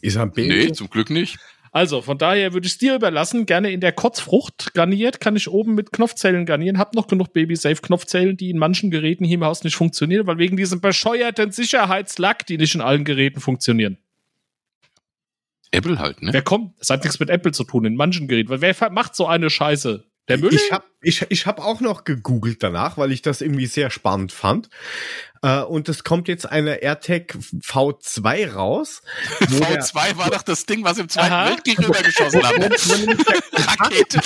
[0.00, 0.66] Ist ein Baby?
[0.66, 1.38] Nee, zum Glück nicht.
[1.74, 3.46] Also, von daher würde ich es dir überlassen.
[3.46, 5.20] Gerne in der Kotzfrucht garniert.
[5.20, 6.78] Kann ich oben mit Knopfzellen garnieren.
[6.78, 10.58] Hab noch genug Baby-Safe-Knopfzellen, die in manchen Geräten hier im Haus nicht funktionieren, weil wegen
[10.58, 13.96] diesem bescheuerten Sicherheitslack, die nicht in allen Geräten funktionieren.
[15.70, 16.34] Apple halt, ne?
[16.34, 16.78] Wer kommt?
[16.78, 18.50] Das hat nichts mit Apple zu tun, in manchen Geräten.
[18.50, 20.04] Weil wer macht so eine Scheiße?
[20.28, 20.52] Der Müller?
[20.54, 24.30] Ich habe ich, ich hab auch noch gegoogelt danach, weil ich das irgendwie sehr spannend
[24.32, 24.68] fand.
[25.42, 29.02] Äh, und es kommt jetzt eine AirTag V2 raus.
[29.48, 31.48] wo der- V2 war doch das Ding, was im Zweiten Aha.
[31.50, 32.62] Weltkrieg rübergeschossen haben.
[33.52, 34.20] Rakete.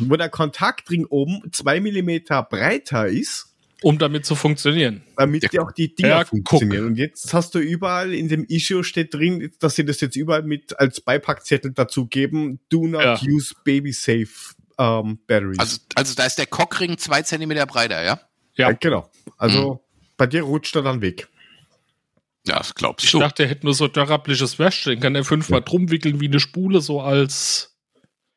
[0.00, 5.04] wo der Kontaktring oben zwei Millimeter breiter ist Um damit zu funktionieren.
[5.16, 6.86] Damit Ja, auch die Dinger ja, funktionieren.
[6.86, 10.42] Und jetzt hast du überall in dem Issue steht drin, dass sie das jetzt überall
[10.42, 13.20] mit als Beipackzettel dazu geben, do not Ja.
[13.28, 14.26] use baby safe
[14.78, 15.58] ähm, batteries.
[15.58, 18.20] Also, also da ist der Cockring zwei Zentimeter breiter, ja?
[18.54, 18.70] Ja.
[18.70, 19.10] ja, genau.
[19.38, 19.82] Also
[20.16, 21.28] bei dir rutscht er dann weg.
[22.46, 23.18] Ja, das glaubst Ich du.
[23.18, 24.90] dachte, er hätte nur so dörrabliches Wäsche.
[24.90, 27.76] Den kann er fünfmal drum wickeln wie eine Spule, so als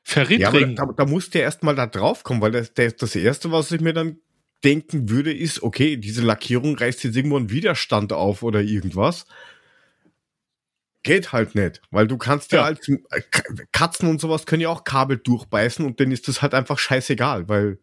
[0.07, 0.75] Ja, aber Verrittring.
[0.75, 3.71] da, da musst du erst mal da drauf kommen, weil das, das, das erste, was
[3.71, 4.17] ich mir dann
[4.63, 9.25] denken würde, ist, okay, diese Lackierung reißt jetzt irgendwo einen Widerstand auf oder irgendwas.
[11.03, 12.65] Geht halt nicht, weil du kannst ja, Ja.
[12.65, 13.21] als äh,
[13.71, 17.47] Katzen und sowas können ja auch Kabel durchbeißen und dann ist das halt einfach scheißegal,
[17.47, 17.79] weil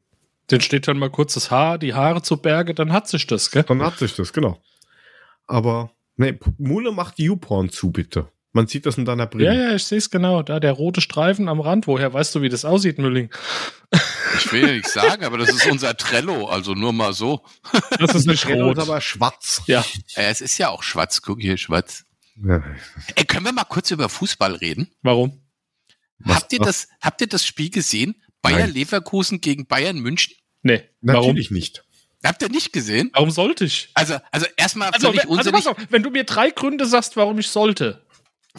[0.51, 3.51] Den steht dann mal kurz das Haar, die Haare zu Berge, dann hat sich das,
[3.51, 3.63] gell?
[3.63, 4.61] dann hat sich das, genau.
[5.47, 8.29] Aber, ne, Mule macht die YouPorn zu, bitte.
[8.53, 9.45] Man sieht das in deiner Brille.
[9.45, 10.43] Ja, ja, ich sehe es genau.
[10.43, 11.87] Da der rote Streifen am Rand.
[11.87, 13.29] Woher weißt du, wie das aussieht, Mülling?
[14.39, 17.43] Ich will ja nicht sagen, aber das ist unser Trello, also nur mal so.
[18.01, 18.79] Das ist nicht rot.
[18.79, 19.61] aber schwarz.
[19.67, 19.85] Ja,
[20.17, 22.05] Ja, es ist ja auch schwarz, guck hier, schwarz.
[22.45, 22.63] Ja.
[23.15, 24.89] Ey, können wir mal kurz über Fußball reden?
[25.03, 25.43] warum?
[26.19, 28.23] Was- habt ihr das, habt ihr das Spiel gesehen?
[28.43, 28.73] Bayern Nein.
[28.73, 30.35] Leverkusen gegen Bayern München?
[30.63, 31.29] Nee, warum?
[31.29, 31.85] Natürlich nicht.
[32.25, 33.11] Habt ihr nicht gesehen?
[33.13, 33.91] Warum sollte ich?
[33.95, 37.17] Also, also erstmal Also, völlig wenn, also pass auf, wenn du mir drei Gründe sagst,
[37.17, 38.05] warum ich sollte.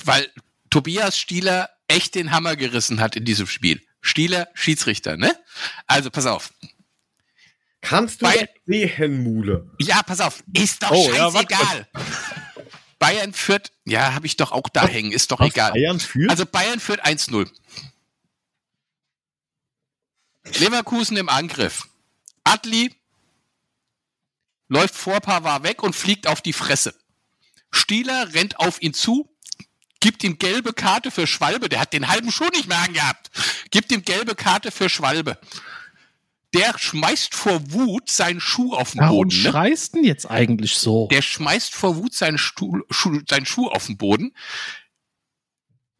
[0.06, 0.28] weil
[0.70, 3.82] Tobias Stieler echt den Hammer gerissen hat in diesem Spiel.
[4.02, 5.36] Stieler, Schiedsrichter, ne?
[5.88, 6.54] Also, pass auf.
[7.82, 8.36] Kannst du das
[8.66, 9.72] sehen, Mule?
[9.80, 11.88] Ja, pass auf, ist doch Oh, ja, scheißegal.
[12.99, 15.71] Bayern führt, ja, habe ich doch auch da hängen, ist doch Was egal.
[15.71, 16.29] Bayern führt?
[16.29, 17.49] Also Bayern führt 1-0.
[20.60, 21.88] Leverkusen im Angriff.
[22.43, 22.95] Adli
[24.69, 26.95] läuft vor Pavard weg und fliegt auf die Fresse.
[27.71, 29.29] Stieler rennt auf ihn zu,
[29.99, 31.69] gibt ihm gelbe Karte für Schwalbe.
[31.69, 33.29] Der hat den halben Schuh nicht mehr angehabt.
[33.71, 35.38] Gibt ihm gelbe Karte für Schwalbe.
[36.53, 39.43] Der schmeißt vor Wut seinen Schuh auf den Warum Boden.
[39.43, 39.49] Ne?
[39.51, 41.07] schreist denn jetzt eigentlich so?
[41.12, 44.33] Der schmeißt vor Wut seinen, Stuhl, Schuh, seinen Schuh auf den Boden.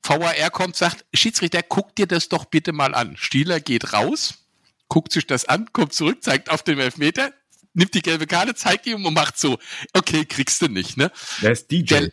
[0.04, 3.18] VAR kommt, sagt, Schiedsrichter, guck dir das doch bitte mal an.
[3.18, 4.46] Stieler geht raus,
[4.88, 7.34] guckt sich das an, kommt zurück, zeigt auf den Elfmeter,
[7.74, 9.58] nimmt die gelbe Karte, zeigt ihm und macht so,
[9.94, 11.12] okay, kriegst du nicht, ne?
[11.42, 11.84] Der ist DJ.
[11.84, 12.12] Der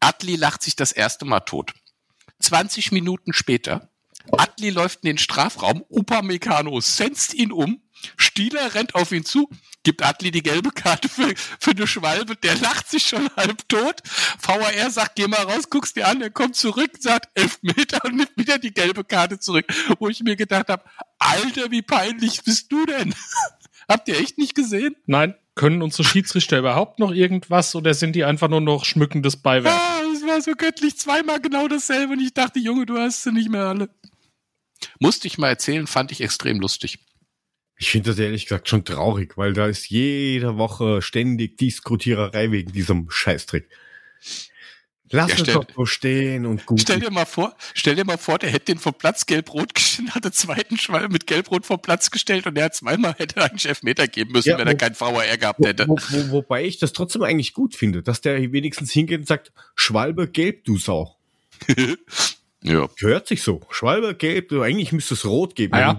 [0.00, 1.74] Atli lacht sich das erste Mal tot.
[2.40, 3.87] 20 Minuten später,
[4.32, 7.80] Atli läuft in den Strafraum, Upamecano senzt ihn um,
[8.16, 9.48] Stieler rennt auf ihn zu,
[9.82, 14.02] gibt Atli die gelbe Karte für, für eine Schwalbe, der lacht sich schon halb tot.
[14.40, 18.16] VAR sagt, geh mal raus, guckst dir an, er kommt zurück, sagt elf Meter und
[18.16, 19.66] nimmt wieder die gelbe Karte zurück,
[19.98, 20.84] wo ich mir gedacht habe,
[21.18, 23.14] Alter, wie peinlich bist du denn?
[23.88, 24.94] Habt ihr echt nicht gesehen?
[25.06, 29.74] Nein, können unsere Schiedsrichter überhaupt noch irgendwas oder sind die einfach nur noch schmückendes Beiwerk?
[29.74, 33.32] Ah, es war so göttlich zweimal genau dasselbe und ich dachte, Junge, du hast sie
[33.32, 33.88] nicht mehr alle.
[35.00, 36.98] Musste ich mal erzählen, fand ich extrem lustig.
[37.80, 42.72] Ich finde das ehrlich gesagt schon traurig, weil da ist jede Woche ständig Diskutiererei wegen
[42.72, 43.68] diesem Scheißtrick.
[45.10, 46.80] Lass Ja, es stell- doch so stehen und gut.
[46.82, 50.14] Stell dir mal vor, stell dir mal vor, der hätte den vom Platz gelb-rot gestellt,
[50.14, 53.66] hat den zweiten Schwall mit gelb-rot vom Platz gestellt und er hat zweimal hätte eigentlich
[53.66, 55.88] Elfmeter geben müssen, Ja, wenn er wo- kein VAR gehabt hätte.
[55.88, 59.50] wo, wo, wobei ich das trotzdem eigentlich gut finde, dass der wenigstens hingeht und sagt,
[59.76, 61.16] Schwalbe gelb, du Sau.
[62.62, 62.88] Ja.
[62.98, 63.60] Gehört sich so.
[63.70, 65.74] Schwalbe gelb, du, eigentlich müsste es rot geben.
[65.74, 65.98] Ah ja.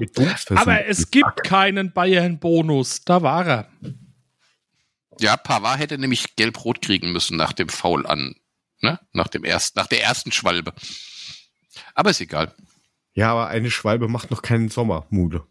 [0.56, 3.02] Aber es gibt keinen Bayern-Bonus.
[3.06, 3.70] Da war er.
[5.20, 8.36] Ja, Pavard hätte nämlich gelb-rot kriegen müssen nach dem Foul an,
[8.82, 9.00] ne?
[9.12, 10.74] Nach dem ersten, nach der ersten Schwalbe.
[11.94, 12.54] Aber ist egal.
[13.14, 15.44] Ja, aber eine Schwalbe macht noch keinen Sommer, Mude.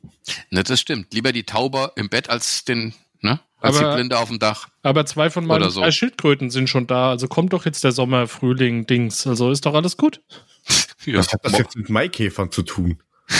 [0.50, 1.12] Ne, das stimmt.
[1.12, 3.40] Lieber die Taube im Bett als den, ne?
[3.60, 4.68] Als Aber- die Blinde auf dem Dach.
[4.82, 5.80] Aber zwei von meinen so.
[5.82, 7.10] drei Schildkröten sind schon da.
[7.10, 9.26] Also kommt doch jetzt der Sommer, Frühling, Dings.
[9.26, 10.22] Also ist doch alles gut.
[11.04, 13.02] Ja, Was hat das jetzt mit Maikäfern zu tun?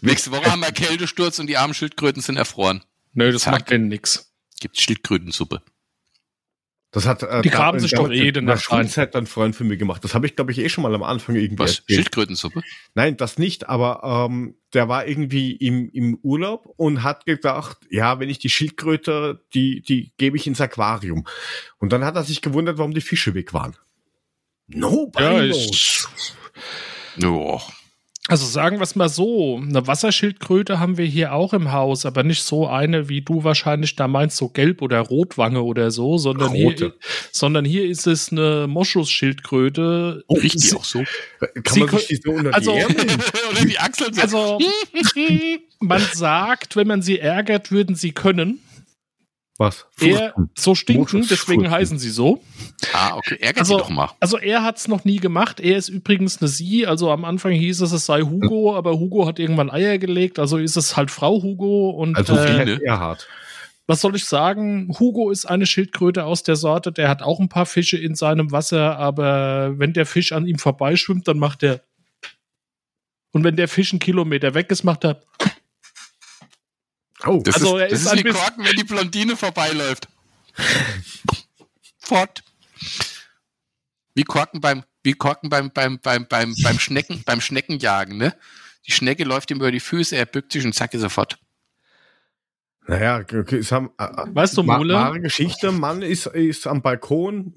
[0.00, 2.84] Nächste Woche haben wir Kältesturz und die armen Schildkröten sind erfroren.
[3.12, 3.52] Nö, das Zack.
[3.52, 4.32] macht denen nix.
[4.60, 5.62] Gibt Schildkrötensuppe.
[6.90, 8.56] Das hat äh, Die graben da- sich doch eh in der.
[8.56, 10.02] Schulzeit dann Freund für mich gemacht.
[10.04, 11.80] Das habe ich, glaube ich, eh schon mal am Anfang irgendwie Was?
[11.80, 11.96] erzählt.
[11.96, 12.62] Schildkrötensuppe?
[12.94, 18.20] Nein, das nicht, aber ähm, der war irgendwie im, im Urlaub und hat gedacht, ja,
[18.20, 21.26] wenn ich die Schildkröte, die, die gebe ich ins Aquarium.
[21.78, 23.76] Und dann hat er sich gewundert, warum die Fische weg waren.
[24.68, 26.06] Nobody Ja, knows.
[27.16, 27.60] ich, Ja.
[28.28, 29.56] Also sagen wir es mal so.
[29.56, 33.96] Eine Wasserschildkröte haben wir hier auch im Haus, aber nicht so eine, wie du wahrscheinlich
[33.96, 36.94] da meinst, so gelb oder rotwange oder so, sondern hier, Rote.
[37.32, 40.24] sondern hier ist es eine Moschusschildkröte.
[40.30, 41.04] Riecht die auch so?
[41.40, 42.84] Kann Sie man sich die so unter also- die?
[43.50, 44.20] Oder die Achseln so.
[44.20, 44.58] Also,
[45.80, 48.60] man sagt, wenn man sie ärgert, würden sie können.
[49.60, 49.86] Was?
[50.00, 52.40] Er, so stinken, deswegen heißen sie so.
[52.92, 53.38] Ah, okay.
[53.40, 54.10] Ärgert Also- sie doch mal.
[54.20, 55.58] Also er hat's noch nie gemacht.
[55.58, 56.86] Er ist übrigens eine Sie.
[56.86, 60.38] Also am Anfang hieß es, es sei Hugo, aber Hugo hat irgendwann Eier gelegt.
[60.38, 61.90] Also ist es halt Frau Hugo.
[61.90, 62.78] Und Also äh.
[62.84, 63.26] Erhard.
[63.88, 64.94] was soll ich sagen?
[65.00, 66.92] Hugo ist eine Schildkröte aus der Sorte.
[66.92, 70.58] Der hat auch ein paar Fische in seinem Wasser, aber wenn der Fisch an ihm
[70.60, 71.80] vorbeischwimmt, dann macht er.
[73.32, 75.20] Und wenn der Fisch einen Kilometer weg ist, macht er.
[77.24, 80.08] Oh, Das Also, ist, er das ist ist ein wie Korken, wenn die Blondine vorbeiläuft.
[81.98, 82.42] Fort.
[84.14, 88.34] Wie Korken beim, wie Korken beim, beim, beim, beim, beim Schnecken, beim Schneckenjagen, ne?
[88.86, 91.38] Die Schnecke läuft ihm über die Füße, er bückt sich und zack ist er fort.
[92.86, 94.94] naja, okay, es haben, äh, Weißt du, Mole?
[94.94, 97.52] wahre Geschichte, Mann ist, ist am Balkon,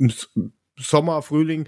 [0.77, 1.67] Sommer, Frühling,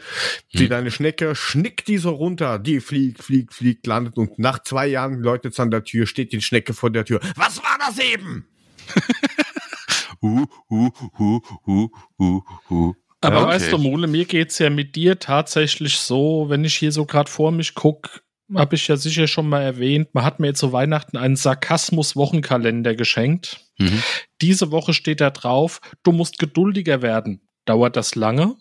[0.52, 4.88] sieht eine Schnecke, schnickt die so runter, die fliegt, fliegt, fliegt, landet und nach zwei
[4.88, 7.20] Jahren läutet es an der Tür, steht die Schnecke vor der Tür.
[7.36, 8.48] Was war das eben?
[10.22, 10.90] Hu, hu,
[11.20, 12.94] hu, hu, hu, hu.
[13.20, 13.48] Aber Okay.
[13.48, 17.30] weißt du, Mole, mir geht's ja mit dir tatsächlich so, wenn ich hier so gerade
[17.30, 18.24] vor mich guck,
[18.56, 22.96] habe ich ja sicher schon mal erwähnt, man hat mir jetzt zu Weihnachten einen Sarkasmus-Wochenkalender
[22.96, 23.60] geschenkt.
[23.80, 24.02] Mhm.
[24.42, 27.42] Diese Woche steht da drauf, du musst geduldiger werden.
[27.66, 28.56] Dauert das lange?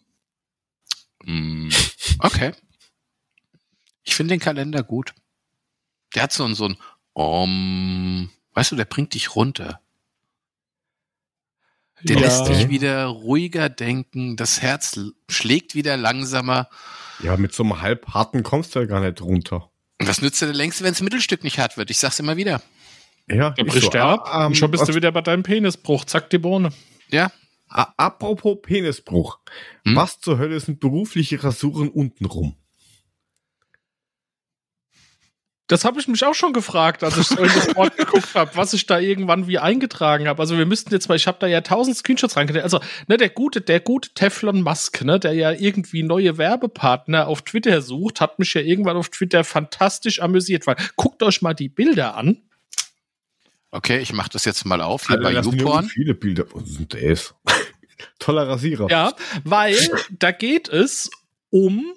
[1.25, 1.71] Mm,
[2.21, 2.53] Okay.
[4.05, 5.15] Ich finde den Kalender gut.
[6.15, 6.77] Der hat so ein, so ein,
[7.13, 9.81] um, weißt du, der bringt dich runter.
[12.05, 16.69] Der lässt dich wieder ruhiger denken, das Herz schlägt wieder langsamer.
[17.23, 19.71] Ja, mit so einem halbharten kommst du ja gar nicht runter.
[20.01, 21.91] Und was nützt dir der längste, wenn das Mittelstück nicht hart wird?
[21.91, 22.61] Ich sag's immer wieder.
[23.29, 23.99] Ja, Dann bricht so.
[23.99, 26.05] er ab Ah, und schon bist du wieder bei deinem Penisbruch.
[26.07, 26.73] Zack, die Bohne.
[27.09, 27.31] Ja,
[27.73, 29.39] Apropos Penisbruch.
[29.85, 29.97] Hm?
[29.97, 32.57] Was zur Hölle sind berufliche Rasuren untenrum?
[35.73, 38.51] Das habe ich mich auch schon gefragt, als ich so in das Wort geguckt habe,
[38.57, 40.43] was ich da irgendwann wie eingetragen habe.
[40.43, 42.65] Also wir müssten jetzt mal, ich habe da ja tausend Screenshots reingestellt.
[42.65, 47.41] Also ne, der gute, der gute Teflon Musk, ne, der ja irgendwie neue Werbepartner auf
[47.41, 50.67] Twitter sucht, hat mich ja irgendwann auf Twitter fantastisch amüsiert.
[50.67, 52.43] Weil guckt euch mal die Bilder an.
[53.73, 55.87] Okay, ich mach das jetzt mal auf hier Alter, bei YouPorn.
[55.87, 56.45] viele Bilder.
[56.53, 57.35] Was sind das?
[58.19, 58.89] Toller Rasierer.
[58.91, 59.13] Ja,
[59.45, 59.77] weil
[60.11, 61.11] da geht es
[61.51, 61.93] um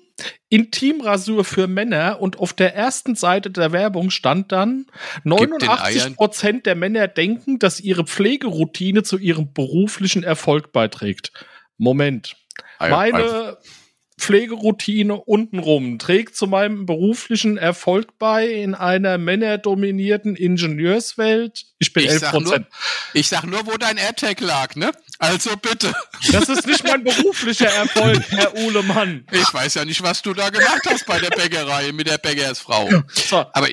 [0.50, 4.86] Intimrasur für Männer und auf der ersten Seite der Werbung stand dann,
[5.24, 11.32] den 89 Prozent der Männer denken, dass ihre Pflegeroutine zu ihrem beruflichen Erfolg beiträgt.
[11.78, 12.38] Moment.
[12.80, 13.58] Ah ja, also- Meine
[14.18, 21.66] Pflegeroutine untenrum trägt zu meinem beruflichen Erfolg bei in einer männerdominierten Ingenieurswelt.
[21.80, 22.68] Ich bin Ich 11 sag, nur, Prozent.
[23.14, 24.92] ich sag nur, wo dein AirTag lag, ne?
[25.20, 25.94] Also bitte.
[26.32, 29.26] Das ist nicht mein beruflicher Erfolg, Herr Uhlemann.
[29.32, 32.90] Ich weiß ja nicht, was du da gemacht hast bei der Bäckerei mit der Bäckersfrau.
[33.14, 33.68] So, Aber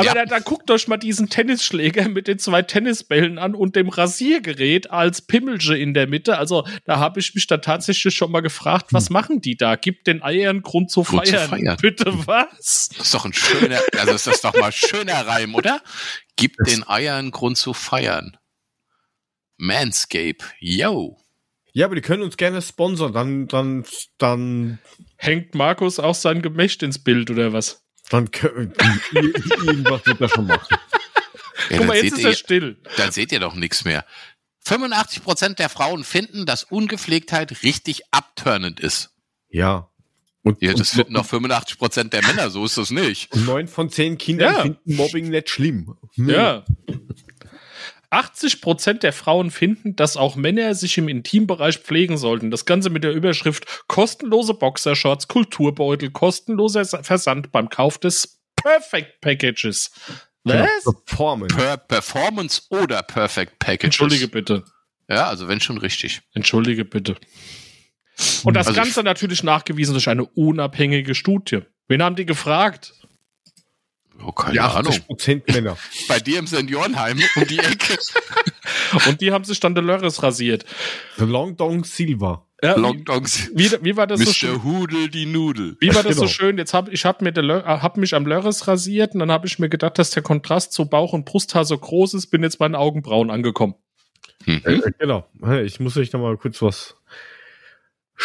[0.00, 0.14] Aber Ja.
[0.14, 4.90] da, da guckt euch mal diesen Tennisschläger mit den zwei Tennisbällen an und dem Rasiergerät
[4.90, 6.38] als Pimmelche in der Mitte.
[6.38, 9.76] Also da habe ich mich da tatsächlich schon mal gefragt, was machen die da?
[9.76, 11.06] Gibt den Eiern Grund zu Hm.
[11.18, 11.48] Grund zu feiern.
[11.50, 11.76] feiern.
[11.80, 12.88] Bitte was?
[12.90, 15.80] das ist doch ein schöner, also ist das doch mal schöner Reim, oder?
[16.36, 18.36] Gib den Eiern Grund zu feiern.
[19.58, 21.18] Manscape, yo.
[21.72, 23.12] Ja, aber die können uns gerne sponsern.
[23.12, 23.84] Dann, dann,
[24.18, 24.78] dann,
[25.16, 27.84] Hängt Markus auch sein Gemächt ins Bild oder was?
[28.10, 28.72] Dann können
[29.12, 30.76] irgendwas wird er schon machen.
[31.70, 32.76] Ja, Guck mal, jetzt seht ist ihr, er still.
[32.96, 34.04] dann seht ihr doch nichts mehr.
[34.66, 39.10] 85% der Frauen finden, dass Ungepflegtheit richtig abturnend ist.
[39.48, 39.88] Ja.
[40.42, 43.30] Und, Ja, das und, finden auch 85% der Männer, so ist das nicht.
[43.32, 44.62] und neun von zehn Kindern Ja.
[44.62, 45.96] finden Mobbing nicht schlimm.
[46.16, 46.64] Ja.
[48.10, 52.50] 80 Prozent der Frauen finden, dass auch Männer sich im Intimbereich pflegen sollten.
[52.50, 59.92] Das Ganze mit der Überschrift kostenlose Boxershorts, Kulturbeutel, kostenloser Versand beim Kauf des Perfect Packages.
[60.44, 60.64] Genau.
[60.64, 61.04] Was?
[61.04, 61.56] Performance.
[61.56, 63.84] Per Performance oder Perfect Packages.
[63.84, 64.64] Entschuldige bitte.
[65.08, 66.22] Ja, also wenn schon richtig.
[66.34, 67.16] Entschuldige bitte.
[68.44, 71.60] Und das Also Ganze natürlich nachgewiesen durch eine unabhängige Studie.
[71.88, 72.94] Wen haben die gefragt?
[74.24, 74.92] Oh, keine Ja, Ahnung.
[74.92, 75.76] 80 Prozent Männer.
[76.08, 77.98] Bei dir im Seniorenheim um die Ecke.
[79.06, 80.64] Und die haben sich dann der Lörres rasiert.
[81.18, 82.46] The Long Dong Silver.
[82.62, 83.48] Ja, wie, Longdongs.
[83.54, 84.52] wie, wie war das so schön?
[84.56, 84.64] Mr.
[84.64, 85.78] Hudel die Nudel.
[85.80, 86.32] Wie war das so Genau.
[86.32, 86.58] schön?
[86.58, 89.32] Jetzt hab ich hab mir der Lö- äh, hab mich am Lörres rasiert und dann
[89.32, 92.42] habe ich mir gedacht, dass der Kontrast zu Bauch und Brusthaar so groß ist, bin
[92.42, 93.76] jetzt bei den Augenbrauen angekommen.
[94.44, 94.60] Mhm.
[94.64, 95.26] Äh, genau.
[95.42, 96.96] Hey, Ich muss euch noch mal kurz was.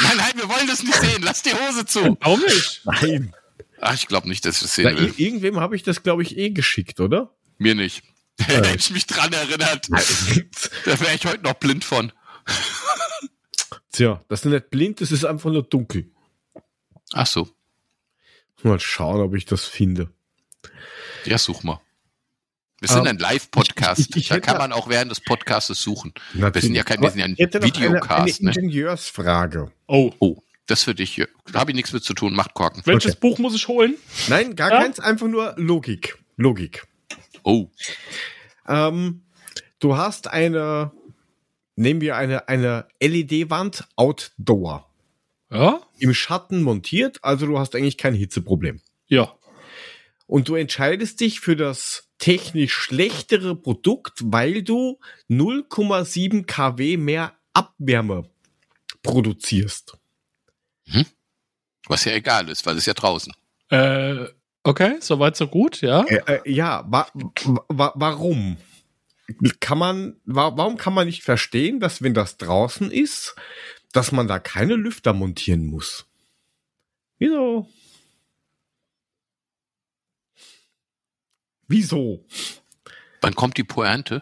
[0.02, 1.22] Nein, nein, wir wollen das nicht sehen.
[1.24, 2.18] Lass die Hose zu.
[2.20, 2.82] Warum nicht?
[2.84, 3.34] Nein.
[3.82, 5.10] Ach, ich glaube nicht, dass ich das Na, sehen will.
[5.12, 7.36] ir- irgendwem habe ich das, glaube ich, eh geschickt, oder?
[7.58, 8.04] Mir nicht.
[8.42, 9.88] Hätte ich mich dran erinnert.
[10.86, 12.12] Da wäre ich heute noch blind von.
[13.92, 16.12] Tja, das ist nicht blind, das ist einfach nur dunkel.
[17.14, 17.48] Ach so.
[18.64, 20.12] Mal schauen, ob ich das finde.
[21.26, 21.80] Ja, such mal.
[22.80, 24.10] Wir sind Ähm, ein Live-Podcast.
[24.30, 26.14] Da kann man auch während des Podcasts suchen.
[26.34, 28.42] Wir sind ja kein, wir sind ja ein noch eine, eine Videocast.
[28.42, 28.50] Ne?
[28.52, 29.72] Ingenieursfrage.
[29.88, 30.12] Oh.
[30.20, 31.14] Oh, das für dich.
[31.14, 31.28] hier.
[31.52, 32.34] Da habe ich nichts mit zu tun.
[32.34, 32.82] Macht Korken.
[32.86, 33.20] Welches Okay.
[33.22, 33.96] Buch muss ich holen?
[34.28, 34.82] Nein, gar Ja?
[34.82, 36.18] keins, einfach nur Logik.
[36.38, 36.86] Logik.
[37.44, 37.70] Oh,
[38.68, 39.22] Ähm,
[39.80, 40.92] du hast eine,
[41.76, 44.90] nehmen wir eine, eine LED-Wand Outdoor.
[45.52, 45.82] Ja?
[46.00, 48.82] Im Schatten montiert, also du hast eigentlich kein Hitzeproblem.
[49.08, 49.34] Ja.
[50.28, 54.98] Und du entscheidest dich für das technisch schlechtere Produkt, weil du
[55.30, 58.28] 0,7 kW mehr Abwärme
[59.04, 59.98] produzierst.
[61.88, 63.34] Was ja egal ist, weil es ja draußen.
[63.70, 64.28] Äh,
[64.64, 66.04] okay, soweit so gut, ja.
[66.06, 67.08] Äh, äh, ja, wa
[67.70, 68.58] wa warum?
[69.60, 73.36] Kann man, wa warum kann man nicht verstehen, dass wenn das draußen ist,
[73.92, 76.06] dass man da keine Lüfter montieren muss?
[77.18, 77.68] Wieso?
[81.68, 82.26] Wieso?
[83.22, 84.22] Wann kommt die Pointe?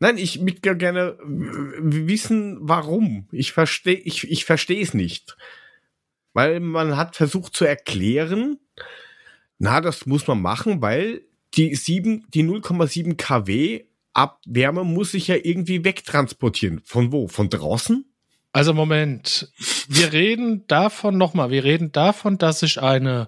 [0.00, 3.28] Nein, ich mit gerne wissen, warum.
[3.32, 5.36] Ich verstehe, ich, ich verstehe es nicht.
[6.38, 8.60] Weil man hat versucht zu erklären,
[9.58, 11.22] na, das muss man machen, weil
[11.54, 16.80] die sieben, die 0,7 kW Abwärme muss sich ja irgendwie wegtransportieren.
[16.84, 17.26] Von wo?
[17.26, 18.04] Von draußen?
[18.52, 19.52] Also Moment,
[19.88, 23.26] wir reden davon nochmal, wir reden davon, dass ich eine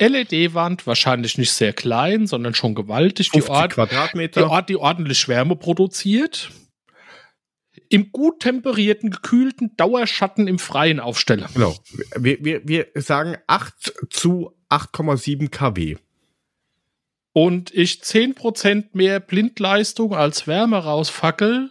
[0.00, 4.50] LED-Wand, wahrscheinlich nicht sehr klein, sondern schon gewaltig, die, 50 Ort, die, Quadratmeter.
[4.50, 6.52] Ort, die ordentlich Wärme produziert,
[7.88, 11.48] im gut temperierten, gekühlten Dauerschatten im Freien aufstelle.
[11.54, 11.76] Genau.
[12.16, 15.96] Wir, wir, wir sagen 8 zu 8,7 kW.
[17.32, 21.70] Und ich 10% mehr Blindleistung als Wärme rausfackel,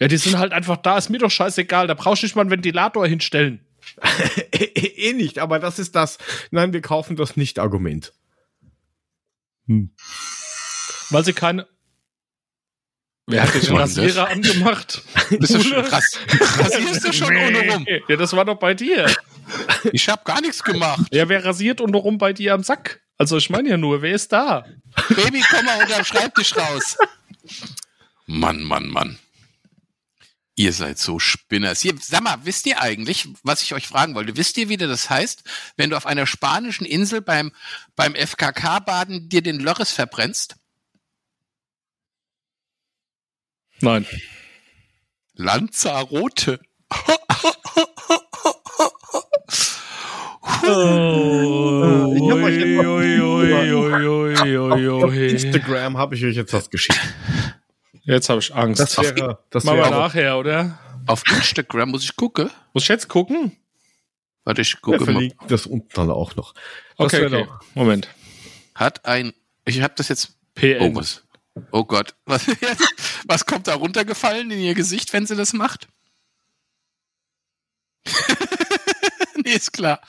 [0.00, 2.42] ja, die sind halt einfach da, ist mir doch scheißegal, da brauchst du nicht mal
[2.42, 3.64] einen Ventilator hinstellen.
[4.52, 6.18] eh nicht, aber das ist das.
[6.50, 8.12] Nein, wir kaufen das nicht Argument.
[9.66, 9.94] Hm.
[11.10, 11.66] Weil sie keine.
[13.26, 15.02] Wer hat den Rasierer angemacht?
[15.30, 16.18] Bist du schon krass?
[16.58, 17.86] Rasierst du schon ohne rum?
[18.08, 19.06] Ja, das war doch bei dir.
[19.92, 21.06] Ich habe gar nichts gemacht.
[21.12, 23.00] Ja, wer rasiert unten rum bei dir am Sack?
[23.18, 24.64] Also ich meine ja nur, wer ist da?
[25.08, 26.96] Baby, komm mal unterm Schreibtisch raus.
[28.26, 29.18] Mann, Mann, Mann.
[30.56, 31.80] Ihr seid so Spinners.
[31.80, 34.36] Hier, sag mal, wisst ihr eigentlich, was ich euch fragen wollte?
[34.36, 35.42] Wisst ihr, wie das heißt,
[35.76, 37.52] wenn du auf einer spanischen Insel beim,
[37.96, 40.56] beim FKK-Baden dir den Lörres verbrennst?
[43.80, 44.06] Nein.
[45.34, 46.60] Lanzarote.
[50.62, 52.64] Oh, Ich hab euch
[55.02, 55.12] noch-.
[55.12, 57.00] Instagram habe ich euch jetzt was geschickt.
[58.02, 58.80] Jetzt habe ich Angst.
[58.80, 60.78] Das wäre, das Machen wir wäre nachher, oder?
[61.06, 62.50] Auf Instagram muss ich gucken.
[62.72, 63.56] Muss ich jetzt gucken?
[64.44, 65.30] Warte, ich gucke mal.
[65.48, 66.54] das unten dann auch noch.
[66.98, 67.46] Das Okay, okay.
[67.74, 68.08] Moment.
[68.74, 69.32] Hat ein,
[69.64, 70.94] ich habe das jetzt, oh PN.
[70.96, 71.22] was,
[71.72, 72.46] oh Gott, was,
[73.26, 75.88] was kommt da runtergefallen in ihr Gesicht, wenn sie das macht?
[79.44, 80.00] nee, ist klar.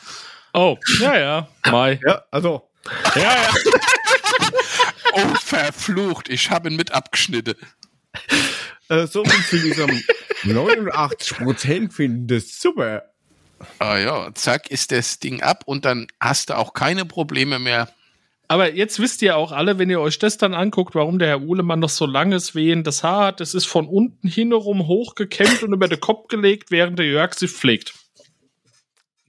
[0.53, 1.47] Oh, ja, ja.
[1.69, 1.99] Mai.
[2.05, 2.69] Ja, also,
[3.15, 3.49] Ja, ja.
[5.13, 7.55] Oh, verflucht, ich habe ihn mit abgeschnitten.
[8.87, 10.01] äh, so viel zu diesem
[10.43, 13.11] 89% finden das super.
[13.79, 17.89] Ah ja, zack, ist das Ding ab und dann hast du auch keine Probleme mehr.
[18.51, 21.41] Aber jetzt wisst ihr auch alle, wenn ihr euch das dann anguckt, warum der Herr
[21.41, 23.39] Uhlemann noch so langes wehendes Haar hat.
[23.39, 27.49] Das ist von unten hintenrum hochgekämmt und über den Kopf gelegt, während der Jörg sich
[27.49, 27.93] pflegt.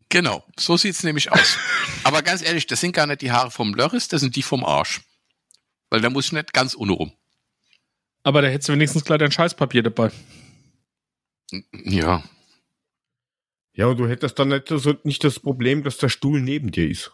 [0.08, 1.56] Genau, so sieht's nämlich aus.
[2.02, 4.64] Aber ganz ehrlich, das sind gar nicht die Haare vom Lörris, das sind die vom
[4.64, 5.02] Arsch.
[5.88, 7.12] Weil da muss ich nicht ganz ohne rum.
[8.24, 10.10] Aber da hättest du wenigstens gleich dein Scheißpapier dabei.
[11.84, 12.24] Ja,
[13.72, 16.90] Ja, und du hättest dann nicht, so, nicht das Problem, dass der Stuhl neben dir
[16.90, 17.12] ist.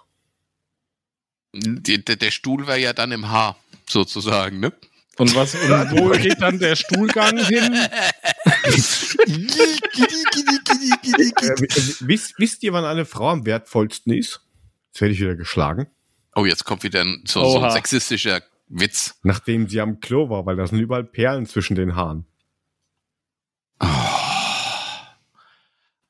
[1.52, 3.56] Die, der, Stuhl wäre ja dann im Haar,
[3.88, 4.72] sozusagen, ne?
[5.16, 7.74] Und was, und wo geht dann der Stuhlgang hin?
[7.74, 8.10] Äh,
[12.00, 14.40] wisst, wisst ihr, wann eine Frau am wertvollsten ist?
[14.88, 15.88] Jetzt werde ich wieder geschlagen.
[16.36, 19.16] Oh, jetzt kommt wieder ein, so, so ein sexistischer Witz.
[19.22, 22.26] Nachdem sie am Klo war, weil da sind überall Perlen zwischen den Haaren.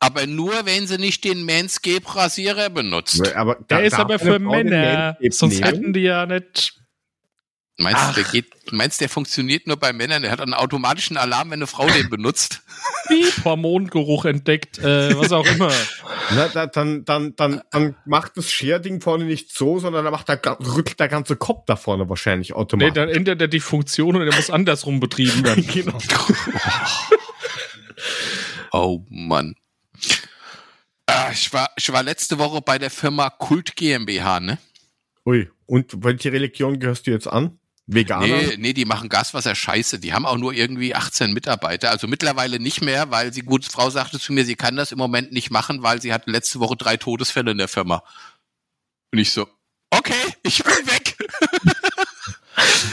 [0.00, 3.34] Aber nur, wenn sie nicht den Manscape-Rasierer benutzt.
[3.34, 5.16] Aber Der da ist aber für Männer.
[5.30, 5.64] Sonst nehmen?
[5.64, 6.74] hätten die ja nicht.
[7.80, 8.14] Meinst Ach.
[8.14, 10.22] du, der geht, meinst der funktioniert nur bei Männern?
[10.22, 12.62] Der hat einen automatischen Alarm, wenn eine Frau den benutzt.
[13.06, 15.72] Piep, Hormongeruch entdeckt, äh, was auch immer.
[16.34, 20.28] Na, da, dann, dann, dann, dann macht das Scherding vorne nicht so, sondern dann macht
[20.28, 22.94] der, rückt der ganze Kopf da vorne wahrscheinlich Nee, automatisch.
[22.94, 25.64] dann ändert er die Funktion und er muss andersrum betrieben werden.
[25.72, 25.98] genau.
[28.72, 29.54] Oh Mann.
[31.10, 34.58] Ah, ich, war, ich war letzte Woche bei der Firma Kult GmbH, ne?
[35.24, 37.58] Ui, und welche Religion gehörst du jetzt an?
[37.86, 38.26] Veganer?
[38.26, 40.00] Nee, nee, die machen Gaswasser scheiße.
[40.00, 41.90] Die haben auch nur irgendwie 18 Mitarbeiter.
[41.90, 44.98] Also mittlerweile nicht mehr, weil die gute Frau sagte zu mir, sie kann das im
[44.98, 48.04] Moment nicht machen, weil sie hat letzte Woche drei Todesfälle in der Firma.
[49.10, 49.48] Und ich so,
[49.88, 51.16] okay, ich bin weg.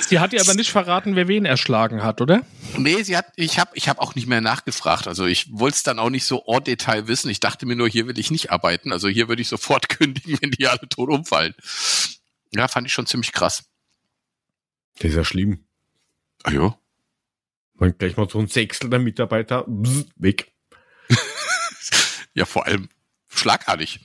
[0.07, 2.43] Sie hat dir aber nicht verraten, wer wen erschlagen hat, oder?
[2.77, 5.07] Nee, sie hat, ich habe ich hab auch nicht mehr nachgefragt.
[5.07, 7.29] Also ich wollte es dann auch nicht so en Detail wissen.
[7.29, 8.91] Ich dachte mir nur, hier will ich nicht arbeiten.
[8.91, 11.53] Also hier würde ich sofort kündigen, wenn die alle tot umfallen.
[12.53, 13.65] Ja, fand ich schon ziemlich krass.
[14.99, 15.65] Das ist ja schlimm.
[16.43, 16.77] Ah ja.
[17.73, 20.51] Man gleich mal so ein Sechstel der Mitarbeiter bzz, weg.
[22.33, 22.89] Ja, vor allem
[23.29, 23.99] schlagartig?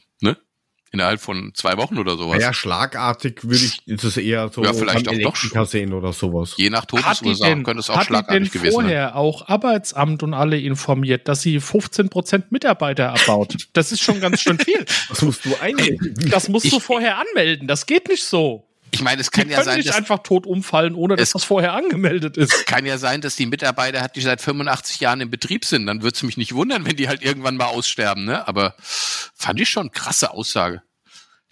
[0.92, 2.42] Innerhalb von zwei Wochen oder sowas.
[2.42, 6.12] Ja, schlagartig würde ich ist es eher so Ja, vielleicht auch doch Elektriker sehen oder
[6.12, 6.54] sowas.
[6.56, 8.82] Je nach Todesursache könnte es auch hat die denn schlagartig gewesen sein.
[8.82, 13.54] vorher auch Arbeitsamt und alle informiert, dass sie 15% Mitarbeiter abbaut?
[13.72, 14.84] Das ist schon ganz schön viel.
[15.08, 16.14] Das musst du einlegen.
[16.28, 17.68] Das musst du Ich- vorher anmelden.
[17.68, 18.66] Das geht nicht so.
[18.92, 21.30] Ich meine, es Die kann ja können sein, nicht dass, einfach tot umfallen, ohne dass
[21.32, 22.50] das vorher angemeldet ist.
[22.66, 25.86] kann ja sein, dass die Mitarbeiter hat, die seit 85 Jahren im Betrieb sind.
[25.86, 28.46] Dann würde es mich nicht wundern, wenn die halt irgendwann mal aussterben, ne?
[28.48, 30.82] Aber fand ich schon krasse Aussage.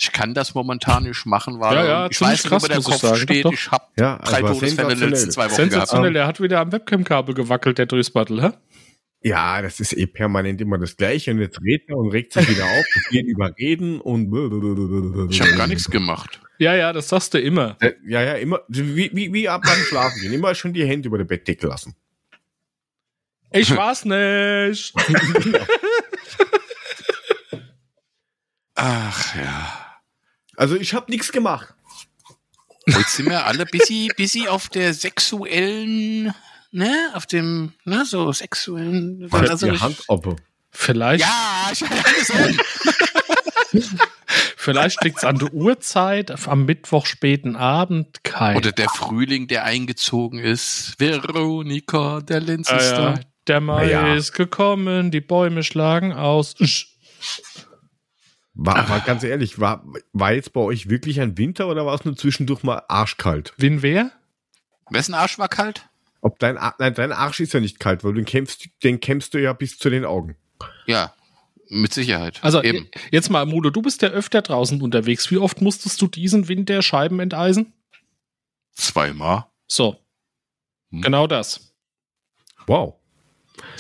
[0.01, 2.79] Ich kann das momentan nicht machen, weil Ja, ja, ich weiß nicht, krass, wo der
[2.79, 3.17] ich Kopf sagen.
[3.17, 3.45] steht.
[3.45, 3.59] Doch, doch.
[3.59, 5.11] Ich habe Ja, drei aber Todesfälle in den sensationell.
[5.11, 5.71] letzten zwei Wochen gehabt.
[5.73, 8.51] Sensationell, der hat wieder am Webcam-Kabel gewackelt, der Durchsbattel, hä?
[9.23, 11.33] Ja, das ist eh permanent immer das Gleiche.
[11.33, 12.85] Und jetzt redet er und regt sich wieder auf.
[12.95, 14.27] Es geht über Reden und.
[15.33, 16.41] Ich habe gar nichts gemacht.
[16.59, 17.77] Ja, ja, das sagst du immer.
[17.81, 18.61] Äh, Ja, ja, immer.
[18.69, 20.33] Wie, wie, wie ab beim Schlafen gehen.
[20.33, 21.95] Immer schon die Hände über der Bettdecke lassen.
[23.51, 24.93] Ich war's nicht.
[28.75, 29.85] Ach ja.
[30.57, 31.75] Also ich habe nichts gemacht.
[32.87, 36.33] Jetzt sind wir alle busy, busy auf der sexuellen,
[36.71, 39.29] ne, auf dem, ne, so sexuellen.
[39.31, 40.37] Also die ich- Hand oppe.
[40.71, 42.35] Vielleicht, ja, ich hatte so.
[44.73, 48.57] Vielleicht liegt's an der Uhrzeit, am Mittwoch späten Abend, kein.
[48.57, 50.95] Oder der Frühling, der eingezogen ist.
[50.99, 53.13] Veronika, der Lenz Ah, ist ja.
[53.15, 53.21] da.
[53.47, 54.15] Der Mai ja.
[54.15, 56.55] ist gekommen, die Bäume schlagen aus.
[58.55, 62.05] War aber ganz ehrlich, war, war jetzt bei euch wirklich ein Winter oder war es
[62.05, 63.55] nur zwischendurch mal arschkalt?
[63.57, 64.11] Win wer?
[64.91, 65.89] Wessen Arsch war kalt?
[66.21, 68.99] Ob dein, Ar- nein, dein Arsch ist ja nicht kalt, weil du den kämpfst, den
[69.01, 70.37] kämpfst du ja bis zu den Augen.
[70.87, 71.15] Ja,
[71.71, 72.39] mit Sicherheit.
[72.43, 72.89] Also Eben.
[73.11, 75.31] jetzt mal, Mudo, du bist ja öfter draußen unterwegs.
[75.31, 77.73] Wie oft musstest du diesen Winter Scheiben enteisen?
[78.75, 79.47] Zweimal.
[79.67, 79.97] So.
[80.91, 81.03] Hm.
[81.03, 81.73] Genau das.
[82.67, 82.95] Wow.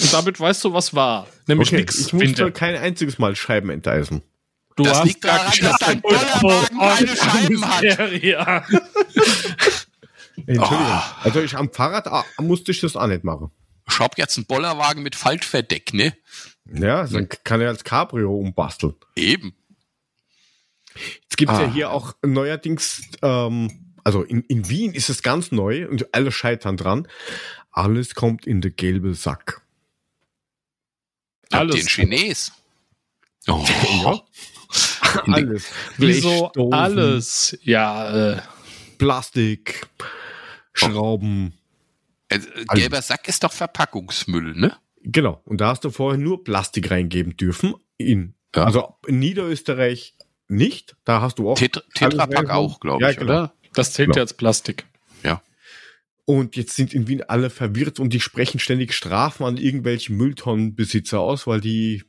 [0.01, 1.27] Und damit weißt du, was war.
[1.47, 2.51] Nämlich Okay, nix ich musste Winter.
[2.51, 4.23] kein einziges Mal Scheiben enteisen.
[4.77, 8.23] Du Das hast liegt gar daran, dass dein Bollerwagen keine Scheiben hat.
[8.23, 8.65] Ja.
[10.47, 10.87] Entschuldigung.
[10.89, 11.03] Oh.
[11.23, 13.51] Also ich am Fahrrad ah, musste ich das auch nicht machen.
[13.91, 16.13] Ich hab jetzt einen Bollerwagen mit Faltverdeck, ne?
[16.73, 18.95] Ja, dann kann er als Cabrio umbasteln.
[19.17, 19.55] Eben.
[21.23, 21.63] Jetzt gibt es Ah.
[21.63, 26.33] ja hier auch neuerdings, ähm, also in, in Wien ist es ganz neu und alle
[26.33, 27.07] scheitern dran.
[27.71, 29.63] Alles kommt in den gelben Sack.
[31.51, 31.77] Alles.
[31.77, 32.53] den Chines.
[33.47, 33.65] Oh.
[34.05, 35.23] Ja.
[35.33, 35.71] Alles.
[35.97, 37.57] Wieso alles?
[37.63, 38.43] Ja, äh,
[38.99, 39.87] Plastik,
[40.75, 41.55] Schrauben.
[42.31, 44.77] Also, gelber Sack ist doch Verpackungsmüll, ne?
[45.11, 45.41] Genau.
[45.45, 47.75] Und da hast du vorher nur Plastik reingeben dürfen.
[47.97, 48.65] In, Ja.
[48.65, 50.15] Also in Niederösterreich
[50.49, 50.97] nicht.
[51.05, 51.59] Da hast du auch.
[51.59, 53.31] Tet Tetrapack auch, glaube Ja, ich, genau.
[53.33, 53.55] oder?
[53.75, 54.17] das zählt Genau.
[54.17, 54.85] ja als Plastik.
[56.25, 61.19] Und jetzt sind in Wien alle verwirrt und die sprechen ständig Strafen an irgendwelche Mülltonnenbesitzer
[61.19, 62.05] aus, weil die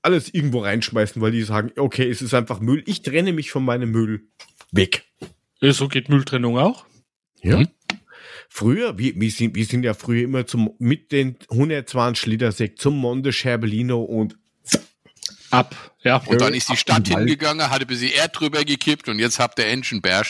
[0.00, 2.84] alles irgendwo reinschmeißen, weil die sagen, okay, es ist einfach Müll.
[2.86, 4.28] Ich trenne mich von meinem Müll
[4.70, 5.04] weg.
[5.60, 6.86] Ja, So geht Mülltrennung auch.
[7.42, 7.58] Ja.
[7.58, 7.68] Mhm.
[8.48, 12.80] Früher, wir, wir, sind, wir sind ja früher immer zum, mit den 120 Liter Sekt
[12.80, 14.36] zum Monte Scherbellino und
[15.50, 15.74] Ab.
[16.02, 16.16] Ja.
[16.26, 19.18] Und dann Äh, ist die Stadt dem hingegangen, hatte ein bisschen Erd drüber gekippt und
[19.20, 20.26] jetzt habt ihr Enschenberg.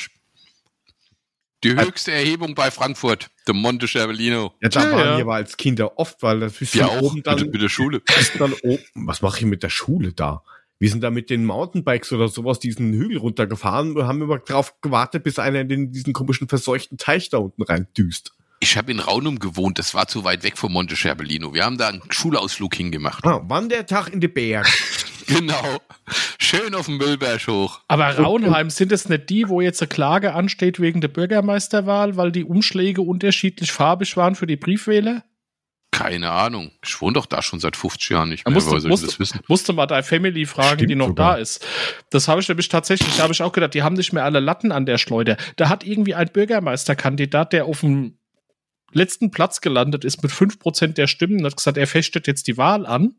[1.65, 4.53] Die höchste Erhebung bei Frankfurt, der Monte Cervellino.
[4.63, 5.17] ja, da Ja, waren ja.
[5.17, 7.69] wir aber als Kinder oft, weil das ist Wir dann auch, oben dann, mit, der
[7.71, 8.03] Schule.
[8.39, 10.45] dann oben, was mache ich mit der Schule da?
[10.79, 14.75] Wir sind da mit den Mountainbikes oder sowas diesen Hügel runtergefahren und haben immer drauf
[14.83, 18.33] gewartet, bis einer in den, diesen komischen verseuchten Teich da unten reindüst.
[18.61, 21.55] Ich habe in Raunum gewohnt, das war zu weit weg vom Monte Cervellino.
[21.55, 23.25] Wir haben da einen Schulausflug hingemacht.
[23.25, 24.67] Ah, wann der Tag in den Berg?
[25.27, 25.81] Genau.
[26.39, 27.81] Schön auf dem Müllberg hoch.
[27.89, 32.31] Aber Raunheim, sind es nicht die, wo jetzt eine Klage ansteht wegen der Bürgermeisterwahl, weil
[32.31, 35.25] die Umschläge unterschiedlich farbig waren für die Briefwähler?
[35.97, 36.73] Keine Ahnung.
[36.85, 38.53] Ich wohne doch da schon seit 50 Jahren nicht mehr.
[38.53, 39.41] musst du- Woher soll ich musst das wissen?
[39.49, 41.35] Musste mal deine Family fragen, Stimmt die noch sogar.
[41.37, 41.65] da ist.
[42.11, 44.41] Das habe ich nämlich tatsächlich, da habe ich auch gedacht, die haben nicht mehr alle
[44.41, 45.37] Latten an der Schleuder.
[45.57, 48.16] Da hat irgendwie ein Bürgermeisterkandidat, der auf dem
[48.97, 52.57] letzten Platz gelandet ist mit 5% der Stimmen und hat gesagt, er fechtet jetzt die
[52.57, 53.15] Wahl an,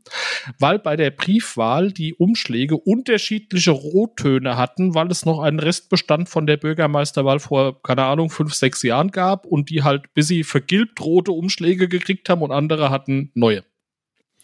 [0.60, 6.48] weil bei der Briefwahl die Umschläge unterschiedliche Rottöne hatten, weil es noch einen Restbestand von
[6.48, 11.00] der Bürgermeisterwahl vor, keine Ahnung, fünf, sechs Jahren gab und die halt bis sie vergilbt
[11.02, 13.64] rote Umschläge gekriegt haben und andere hatten neue.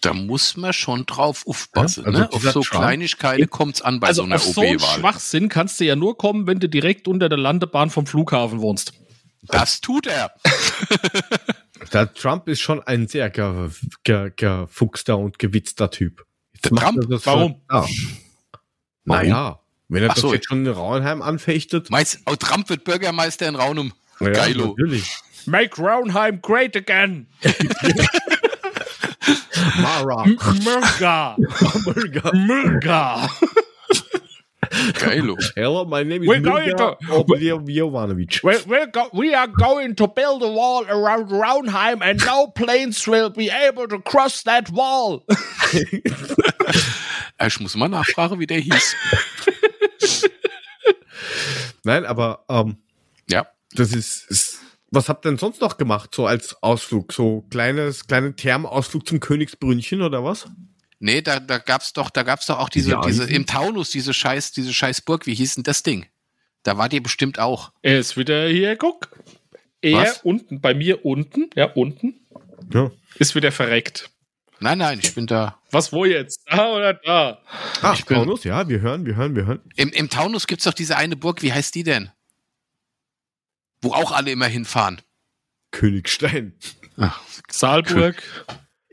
[0.03, 2.03] Da muss man schon drauf aufpassen.
[2.03, 2.34] Ja, also ne?
[2.34, 4.99] Auf so Trump- Kleinigkeiten kommt's an bei also so einer auf so einen OB-Wahl.
[4.99, 8.93] Schwachsinn kannst du ja nur kommen, wenn du direkt unter der Landebahn vom Flughafen wohnst.
[9.47, 10.33] Das tut er.
[11.93, 13.69] Der Trump ist schon ein sehr ge,
[14.03, 16.25] ge, gefuchster und gewitzter Typ.
[16.53, 17.09] Jetzt Trump?
[17.09, 17.61] das Warum?
[17.69, 17.85] Ja.
[19.05, 20.33] Naja, wenn er Ach das so.
[20.33, 21.89] jetzt schon in Rauenheim anfechtet.
[21.89, 23.91] Meinst oh, Trump wird Bürgermeister in Raunum?
[24.19, 24.75] ja, Geilo.
[24.77, 25.17] Natürlich.
[25.45, 27.27] Make Raunheim great again.
[29.81, 30.25] Mara.
[30.63, 31.35] Murga.
[32.33, 33.29] Murga.
[34.93, 35.36] Geilo.
[35.55, 38.43] Hello, my name is We're going Mirja to- Oblio- Jovanovic.
[38.43, 43.07] We're, we're go we are going to build a wall around Raunheim and no planes
[43.07, 45.24] will be able to cross that wall.
[47.45, 48.95] Ich muss mal nachfragen, wie der hieß.
[51.84, 52.78] Nein, aber ähm,
[53.30, 53.47] Ja.
[53.74, 54.59] das ist, ist.
[54.91, 57.11] Was habt ihr denn sonst noch gemacht, so als Ausflug?
[57.11, 60.45] So kleines, kleine Thermausflug zum Königsbrünnchen oder was?
[61.06, 63.89] Nee, da, da gab's doch, da gab's doch auch diese, Ja, diese, die- im Taunus,
[63.89, 66.06] diese scheiß, diese scheiß Burg, wie hieß denn das Ding?
[66.64, 67.74] Da war die bestimmt auch.
[67.82, 69.10] Er ist wieder hier, guck.
[69.82, 70.22] Er Was?
[70.24, 72.22] unten, bei mir unten, ja, unten,
[72.74, 72.89] Ja.
[73.20, 74.12] ist wieder verreckt.
[74.62, 75.60] Nein, nein, ich bin da.
[75.72, 76.39] Was, wo jetzt?
[76.49, 77.41] Da oder da?
[77.82, 79.60] Ach, Ich bin- Taunus, ja, wir hören, wir hören, wir hören.
[79.76, 82.12] Im, im Taunus gibt's doch diese eine Burg, wie heißt die denn?
[83.82, 85.01] Wo auch alle immer hinfahren.
[85.72, 86.54] Königstein.
[87.49, 88.24] Saalburg.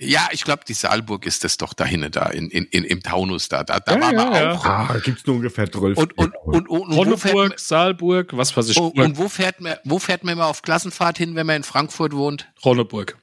[0.03, 3.03] Ja, ich glaube, die Saalburg ist das doch da hinten, da in, in, in, im
[3.03, 3.65] Taunus da.
[3.65, 4.53] Da, da Ja, waren wir ja, ja.
[4.53, 4.65] auch.
[4.65, 5.99] Ah, da gibt's nur ungefähr 12.
[5.99, 8.77] Und, und, und, und, und, wo fährt, Saalburg, was weiß ich.
[8.79, 11.57] man- und, und wo fährt man, wo fährt man immer auf Klassenfahrt hin, wenn man
[11.57, 12.51] in Frankfurt wohnt?
[12.65, 13.19] Ronneburg.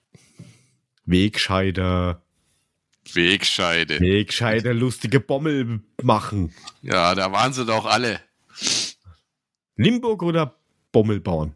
[1.06, 2.22] Wegscheider.
[3.14, 4.00] Wegscheide.
[4.00, 6.54] Wegscheider, lustige Bommel machen.
[6.84, 8.20] Ja, da waren sie doch alle.
[9.78, 10.56] Limburg oder
[10.92, 11.54] Bommelbauern?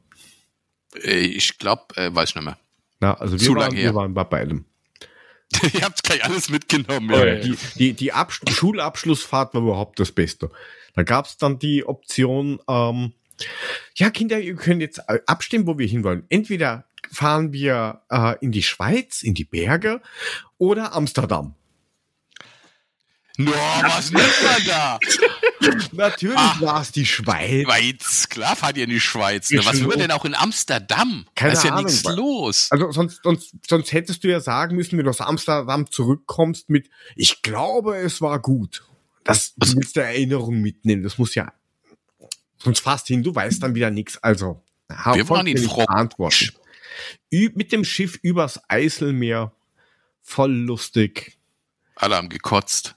[1.04, 2.58] Äh, Ich glaube, äh, weiß ich nicht mehr.
[3.00, 3.84] Na, also wir, Zu lang waren, her.
[3.92, 4.66] wir waren bei beidem.
[5.74, 7.12] Ihr habt gleich alles mitgenommen.
[7.12, 7.26] Oh, ja.
[7.26, 7.36] ja.
[7.36, 10.52] Die, die, die Abs Schulabschlussfahrt war überhaupt das Beste.
[10.96, 13.14] Da gab's dann die Option, ähm,
[13.96, 16.26] ja, Kinder, ihr könnt jetzt äh, abstimmen, wo wir hinwollen.
[16.30, 20.02] Entweder fahren wir äh, in die Schweiz, in die Berge
[20.58, 21.56] oder Amsterdam.
[23.46, 25.00] No, was nimmt man da?
[25.92, 26.58] Natürlich Ah.
[26.60, 27.64] war es die Schweiz.
[27.66, 29.50] Schweiz, klar fahrt ihr in die Schweiz.
[29.52, 29.64] Ne?
[29.66, 31.26] Was will man denn auch in Amsterdam?
[31.36, 32.68] Keine da ist ja Ahnung, nichts los.
[32.72, 36.90] Also sonst, sonst, sonst hättest du ja sagen müssen, wenn du aus Amsterdam zurückkommst mit,
[37.16, 38.84] ich glaube, es war gut.
[39.24, 41.04] Das du willst du Erinnerung mitnehmen.
[41.04, 41.54] Das muss ja,
[42.58, 44.18] sonst fast hin, du weißt dann wieder nichts.
[44.18, 45.70] Also, Wir waren in.
[47.34, 49.54] Ü mit dem Schiff übers Eiselmeer.
[50.22, 51.38] Voll lustig.
[51.96, 52.96] Alle haben gekotzt.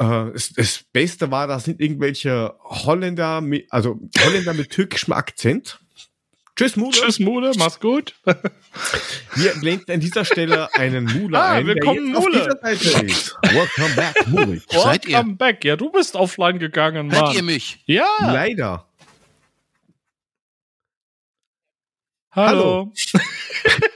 [0.00, 5.78] Äh, das, das Beste war, da sind irgendwelche Holländer, mit, also Holländer mit türkischem Akzent.
[6.56, 6.96] Tschüss, Mude.
[6.98, 8.14] Tschüss, Mule, mach's gut.
[9.34, 12.38] Wir blenden an dieser Stelle einen Mule Ah, ein, willkommen, der jetzt Mule.
[12.40, 13.36] auf dieser Seite ist.
[13.42, 14.62] Welcome back, Mule.
[14.70, 15.16] Seid ihr?
[15.18, 15.64] Welcome back.
[15.64, 17.46] Ja, du bist offline gegangen, Hört ihr Mann.
[17.46, 17.82] mich?
[17.86, 18.86] Ja, Leider.
[22.32, 22.92] hallo.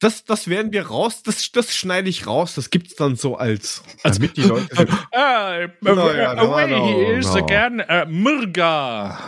[0.00, 3.82] Das, das werden wir raus, das, das schneide ich raus, das gibt's dann so als,
[4.02, 7.34] Als- damit die Leute sind, Ah, äh, No, ja, away no, he is no.
[7.44, 7.80] again.
[7.80, 9.18] Äh, Murga.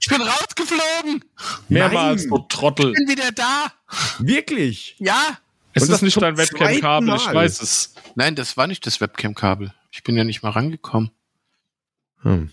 [0.00, 1.22] Ich bin rausgeflogen.
[1.68, 2.92] Mehrmals, du Trottel.
[2.92, 3.72] Bin wieder da.
[4.20, 4.96] wirklich.
[4.98, 5.38] Ja.
[5.74, 7.94] Es Und ist das nicht dein Webcam-Kabel, ich weiß es.
[8.14, 9.72] Nein, das war nicht das Webcam-Kabel.
[9.90, 11.10] Ich bin ja nicht mal rangekommen.
[12.22, 12.50] Hm.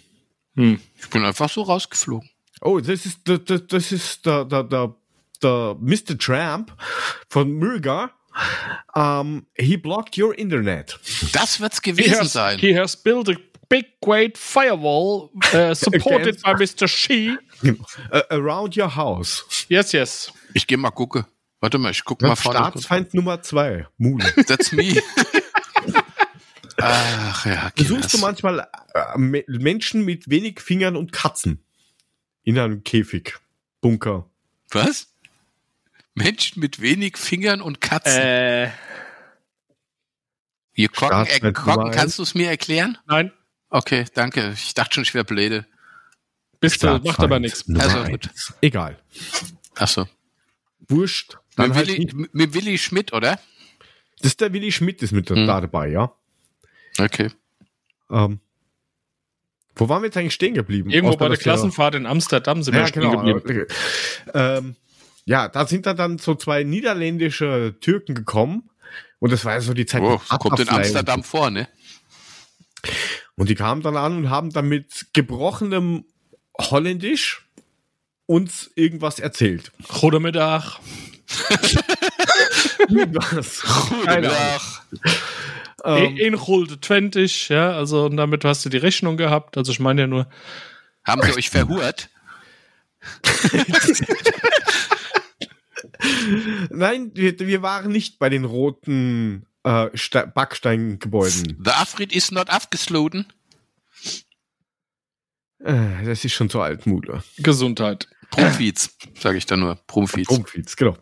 [0.55, 0.79] Hm.
[0.99, 2.29] Ich bin einfach so rausgeflogen.
[2.61, 4.95] Oh, das ist, das, das, das ist der, der, der,
[5.43, 6.17] der Mr.
[6.17, 6.71] Tramp
[7.29, 8.11] von Murga.
[8.95, 10.97] Um, he blocked your internet.
[11.33, 12.59] Das wird's He gewesen has, sein.
[12.59, 13.33] he has built a
[13.67, 16.87] big, great firewall uh, supported by Mr.
[16.87, 17.37] She.
[17.63, 19.43] Uh, around your house.
[19.67, 20.31] Yes, yes.
[20.53, 21.25] Ich gehe mal gucken.
[21.59, 22.59] Warte mal, ich guck mal vorne.
[22.59, 22.69] kurz.
[22.85, 24.23] Staatsfeind Nummer zwei, Mule.
[24.47, 25.01] That's me.
[26.81, 31.61] Ach ja, Besuchst du manchmal äh, Me- Menschen mit wenig Fingern und Katzen
[32.43, 33.37] in einem Käfig,
[33.81, 34.29] Bunker?
[34.71, 35.07] Was?
[36.19, 38.21] Menschen mit wenig Fingern und Katzen.
[38.21, 38.69] Äh,
[40.73, 42.97] Hier, Kocken, äh, Kocken kannst du es mir erklären?
[43.07, 43.31] nein,
[43.71, 44.51] Okay, danke.
[44.55, 45.65] Ich dachte schon, ich wäre blöde.
[46.59, 47.65] bist du, macht aber nichts.
[47.77, 48.29] Also gut.
[48.61, 48.97] Egal.
[49.75, 50.07] Achso.
[50.87, 51.37] Wurscht.
[51.55, 53.39] Dann Mit, halt Willi, mit Willi Schmidt, oder?
[54.19, 55.45] Das ist der Willi Schmidt ist mit Hm.
[55.45, 56.11] da dabei, ja.
[56.97, 57.29] Okay.
[58.09, 58.39] Ähm,
[59.75, 60.89] wo waren wir jetzt eigentlich stehen geblieben?
[60.89, 63.21] Irgendwo Außer, bei der wir- Klassenfahrt in Amsterdam sind wir Ja, stehen genau.
[63.35, 63.65] geblieben.
[64.33, 64.75] Ähm,
[65.25, 68.69] ja, da sind da dann so zwei niederländische Türken gekommen.
[69.19, 70.01] Und das war ja so die Zeit.
[70.01, 71.67] Oh, mit das kommt in Amsterdam vor, ne?
[73.35, 76.05] Und die kamen dann an und haben dann mit gebrochenem
[76.57, 77.45] Holländisch
[78.25, 79.71] uns irgendwas erzählt.
[79.87, 80.79] Goedemiddag.
[82.89, 83.61] Irgendwas.
[84.05, 84.39] Keine Ahnung.
[84.39, 84.81] Ach,
[85.85, 89.57] Ähm, In Gulden 20, ja, also und damit hast du die Rechnung gehabt.
[89.57, 90.27] Also ich meine ja nur,
[91.05, 92.09] haben sie euch verhurt?
[96.69, 101.61] nein, wir, wir waren nicht bei den roten äh, Ste- Backsteingebäuden.
[101.63, 103.25] The Afrit is not afgesloten.
[105.59, 107.23] Äh, das ist schon so altmule.
[107.37, 108.07] Gesundheit.
[108.31, 109.75] Prumfiz, sage ich dann nur.
[109.87, 110.29] Prumfiz.
[110.29, 110.97] Rumpfiz, genau.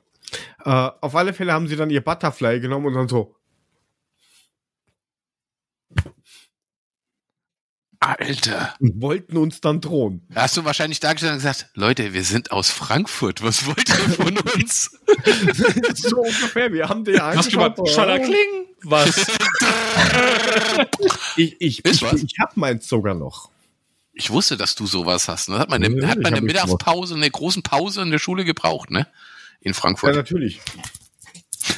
[0.66, 0.70] Äh,
[1.02, 3.36] auf alle Fälle haben sie dann ihr Butterfly genommen und dann so,
[8.00, 8.76] Alter.
[8.80, 10.22] und wollten uns dann drohen.
[10.30, 13.42] Da hast du wahrscheinlich dargestellt und gesagt, Leute, wir sind aus Frankfurt.
[13.44, 14.92] Was wollt ihr von uns?
[15.96, 17.90] so ungefähr, wir haben den Hast du mal angeschaut.
[17.90, 18.66] Schallerkling?
[18.84, 19.26] Was?
[21.36, 22.24] Ich, ich, Ist ich, was?
[22.24, 23.50] ich hab meins sogar noch.
[24.14, 25.50] Ich wusste, dass du sowas hast.
[25.50, 25.60] Ne?
[25.60, 28.46] Hat man Ja, eine, hat ich man eine Mittagspause, eine großen Pause in der Schule
[28.46, 29.08] gebraucht, ne?
[29.62, 30.16] In Ja, Frankfurt.
[30.16, 30.60] natürlich.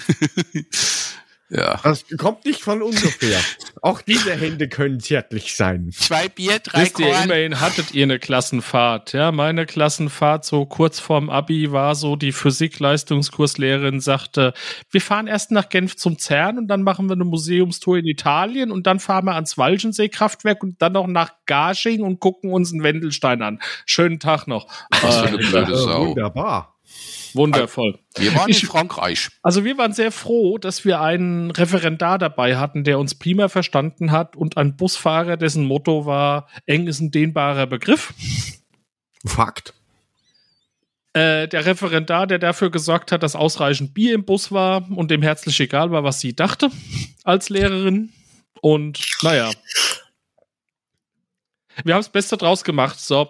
[1.51, 1.79] Ja.
[1.83, 3.39] Das kommt nicht von ungefähr.
[3.81, 5.89] Auch diese Hände können zärtlich sein.
[5.91, 7.23] Zwei Bier, drei Wisst ihr, Korn.
[7.23, 9.13] immerhin hattet ihr eine Klassenfahrt.
[9.13, 14.53] Ja, meine Klassenfahrt so kurz vorm Abi war so, die Physik-Leistungskurslehrerin sagte,
[14.91, 18.71] wir fahren erst nach Genf zum CERN und dann machen wir eine Museumstour in Italien
[18.71, 22.83] und dann fahren wir ans Walchensee-Kraftwerk und dann noch nach Garching und gucken uns einen
[22.83, 23.59] Wendelstein an.
[23.85, 24.67] Schönen Tag noch.
[25.01, 26.07] Was für eine Äh, blöde Äh, Sau.
[26.09, 26.75] wunderbar.
[27.33, 27.99] Wundervoll.
[28.17, 29.29] Wir waren Ich- in Frankreich.
[29.43, 34.11] Also wir waren sehr froh, dass wir einen Referendar dabei hatten, der uns prima verstanden
[34.11, 38.13] hat und einen Busfahrer, dessen Motto war, eng ist ein dehnbarer Begriff.
[39.25, 39.73] Fakt.
[41.13, 45.21] Äh, der Referendar, der dafür gesorgt hat, dass ausreichend Bier im Bus war und dem
[45.23, 46.69] herzlich egal war, was sie dachte
[47.23, 48.11] als Lehrerin.
[48.61, 49.49] Und naja.
[51.83, 52.99] Wir haben das Beste draus gemacht.
[52.99, 53.29] So.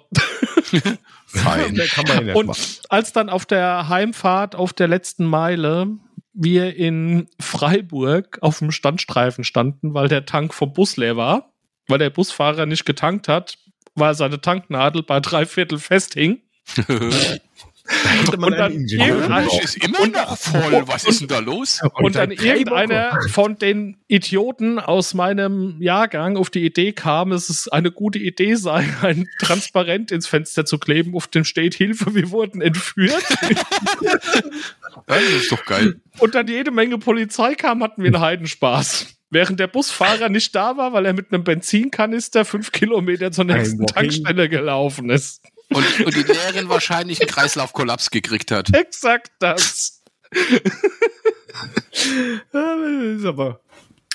[1.28, 1.80] Fein.
[2.34, 5.88] Und als dann auf der Heimfahrt auf der letzten Meile
[6.34, 11.52] wir in Freiburg auf dem Standstreifen standen, weil der Tank vom Bus leer war,
[11.88, 13.58] weil der Busfahrer nicht getankt hat,
[13.96, 16.42] weil seine Tanknadel bei drei Viertel festhing.
[18.38, 19.64] Man und dann gebraucht.
[19.64, 20.84] ist immer noch voll.
[20.86, 21.82] Was ist denn da los?
[21.96, 27.32] Und dann seit drei irgendeiner von den Idioten aus meinem Jahrgang auf die Idee kam,
[27.32, 31.74] dass es eine gute Idee sei, ein Transparent ins Fenster zu kleben, auf dem steht
[31.74, 33.24] Hilfe, wir wurden entführt.
[35.06, 36.02] Das ist doch geil.
[36.20, 39.08] Und dann jede Menge Polizei kam, hatten wir einen Heidenspaß.
[39.30, 43.86] Während der Busfahrer nicht da war, weil er mit einem Benzinkanister fünf Kilometer zur nächsten?
[43.86, 45.42] Tankstelle gelaufen ist.
[45.70, 48.74] Und, und die Lehrerin wahrscheinlich einen Kreislaufkollaps gekriegt hat.
[48.76, 50.02] Exakt das.
[52.52, 52.80] Das
[53.18, 53.62] ist aber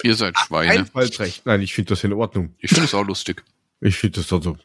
[0.03, 0.71] Ihr seid Schweine.
[0.71, 1.47] Einfallsrecht.
[1.47, 2.55] Nein, ich finde das in Ordnung.
[2.59, 3.45] Ich finde es auch lustig.
[3.81, 4.57] Ich finde das also.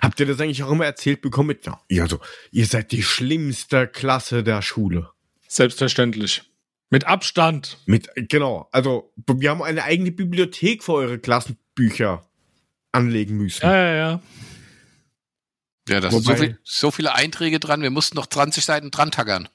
[0.00, 1.48] Habt ihr das eigentlich auch immer erzählt bekommen?
[1.48, 2.18] Mit, ja, also,
[2.50, 5.10] ihr seid die schlimmste Klasse der Schule.
[5.48, 6.42] Selbstverständlich.
[6.88, 7.78] Mit Abstand.
[7.86, 8.68] Mit, genau.
[8.72, 12.26] Also, wir haben eine eigene Bibliothek für eure Klassenbücher
[12.90, 13.66] anlegen müssen.
[13.66, 14.22] Ja, ja, ja.
[15.88, 17.82] Ja, da sind so, Wobei- viel, so viele Einträge dran.
[17.82, 19.48] Wir mussten noch 20 Seiten dran taggern.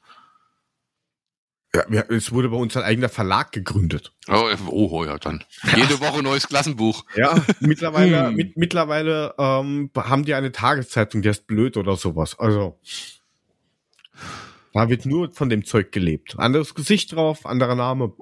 [1.92, 4.14] Ja, es wurde bei uns ein eigener Verlag gegründet.
[4.28, 5.44] Oh, oh ja, dann.
[5.76, 7.06] Jede Woche neues Klassenbuch.
[7.16, 8.36] Ja, mittlerweile, Hm.
[8.36, 12.40] mit, mittlerweile ähm, haben die eine Tageszeitung, die ist blöd oder sowas.
[12.40, 12.80] Also,
[14.74, 16.40] da wird nur von dem Zeug gelebt.
[16.40, 18.14] Anderes Gesicht drauf, anderer Name,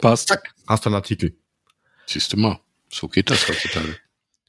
[0.00, 0.36] Passt.
[0.66, 1.34] hast du einen Artikel.
[2.06, 2.60] Siehst du mal,
[2.92, 3.96] so geht das heutzutage.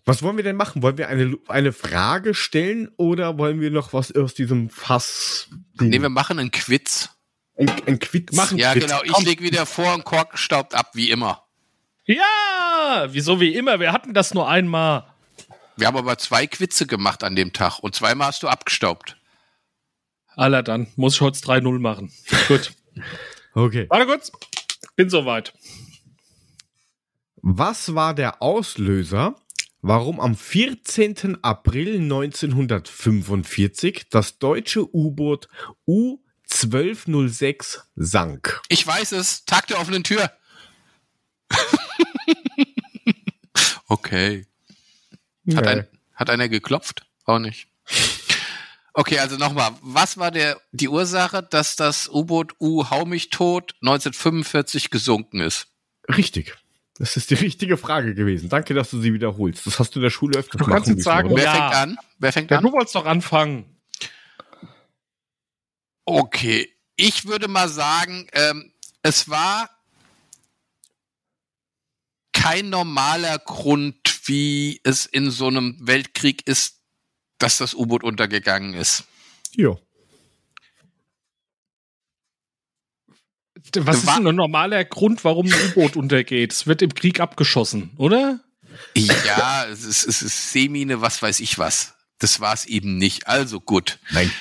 [0.10, 0.82] Was wollen wir denn machen?
[0.82, 5.52] Wollen wir eine, eine Frage stellen oder wollen wir noch was aus diesem Fass?
[5.80, 7.12] Nee, wir machen einen Quiz.
[7.56, 8.58] ein, ein Quiz machen.
[8.58, 8.86] Ja, Quiz.
[8.86, 9.04] genau.
[9.04, 9.26] Ich Komm.
[9.26, 11.44] leg wieder vor und Kork staubt ab, wie immer.
[12.06, 13.80] Ja, wieso wie immer?
[13.80, 15.06] Wir hatten das nur einmal.
[15.78, 19.16] Wir haben aber zwei Quizze gemacht an dem Tag und zweimal hast du abgestaubt.
[20.36, 20.88] Aller dann.
[20.96, 22.12] Muss ich heute 3-0 machen.
[22.48, 22.74] Gut.
[23.54, 23.88] Okay.
[23.90, 24.32] Warte kurz.
[24.96, 25.54] Bin soweit.
[27.42, 29.36] Was war der Auslöser,
[29.82, 31.42] warum am 14.
[31.44, 35.48] April 1945 das deutsche U-Boot
[35.88, 38.62] U-1206 sank?
[38.70, 39.46] Ich weiß es.
[39.46, 40.32] Tag der offenen Tür.
[43.88, 44.46] okay.
[45.56, 45.72] Hat, Nee.
[45.72, 47.06] ein, hat einer geklopft?
[47.26, 47.68] Auch nicht.
[48.94, 49.72] Okay, also nochmal.
[49.82, 55.68] Was war der, die Ursache, dass das U-Boot U Hau mich tot 1945 gesunken ist?
[56.08, 56.56] Richtig.
[57.00, 58.50] Das ist die richtige Frage gewesen.
[58.50, 59.66] Danke, dass du sie wiederholst.
[59.66, 61.30] Das hast du in der Schule öfters Du kannst jetzt sagen?
[61.34, 61.52] Wer Ja.
[61.54, 61.98] fängt an?
[62.20, 62.64] Wer fängt Ja, an?
[62.66, 63.78] du wolltest doch anfangen.
[66.06, 69.70] Okay, ich würde mal sagen, ähm, es war
[72.34, 73.96] kein normaler Grund,
[74.26, 76.82] wie es in so einem Weltkrieg ist,
[77.38, 79.06] dass das U-Boot untergegangen ist.
[79.56, 79.78] Ja.
[83.78, 86.54] Was ist denn ein normaler Grund, warum ein U-Boot untergeht?
[86.54, 88.40] Es wird im Krieg abgeschossen, oder?
[88.96, 91.96] Ja, es ist, es ist Seemine, was weiß ich was.
[92.20, 93.28] Das war es eben nicht.
[93.28, 94.00] Also gut.
[94.12, 94.32] Nein.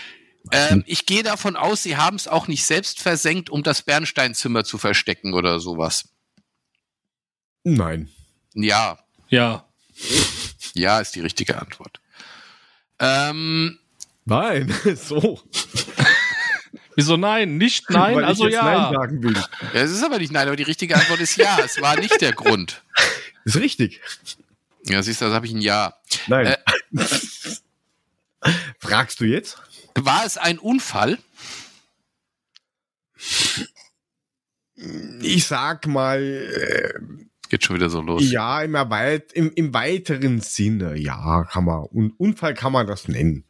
[0.53, 4.64] Ähm, ich gehe davon aus, Sie haben es auch nicht selbst versenkt, um das Bernsteinzimmer
[4.64, 6.09] zu verstecken oder sowas.
[7.64, 8.09] Nein.
[8.55, 8.99] Ja,
[9.29, 9.66] Ja.
[10.75, 12.01] ja ist die richtige Antwort.
[12.99, 13.79] Ähm,
[14.25, 14.75] Nein.
[14.97, 15.41] so.
[16.99, 17.59] Wieso nein?
[17.59, 18.90] Nicht nein, Weil also ich jetzt ja.
[18.90, 19.34] Nein sagen will.
[19.34, 21.57] ja, es ist aber nicht nein, aber die richtige Antwort ist ja.
[21.64, 22.82] Es war nicht der Grund.
[23.44, 24.01] Ist richtig.
[24.84, 25.94] Ja, siehst du, das habe ich ein Ja.
[26.26, 26.46] Nein.
[26.46, 26.57] Äh.
[28.80, 29.62] Fragst du jetzt?
[29.94, 31.18] War es ein Unfall?
[35.22, 36.94] Ich sag mal, äh,
[37.49, 38.28] Geht schon wieder so los.
[38.28, 41.86] ja, im, erweit im, im weiteren Sinne, ja, kann man.
[41.92, 43.44] Un Unfall kann man das nennen.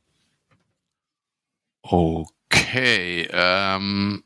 [1.82, 2.30] Okay.
[2.74, 4.24] Ähm,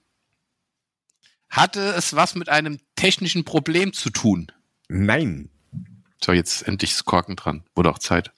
[1.48, 4.50] hatte es was mit einem technischen Problem zu tun?
[4.88, 5.50] Nein.
[6.24, 7.64] So, jetzt endlich ist Korken dran.
[7.74, 8.32] Wurde auch Zeit.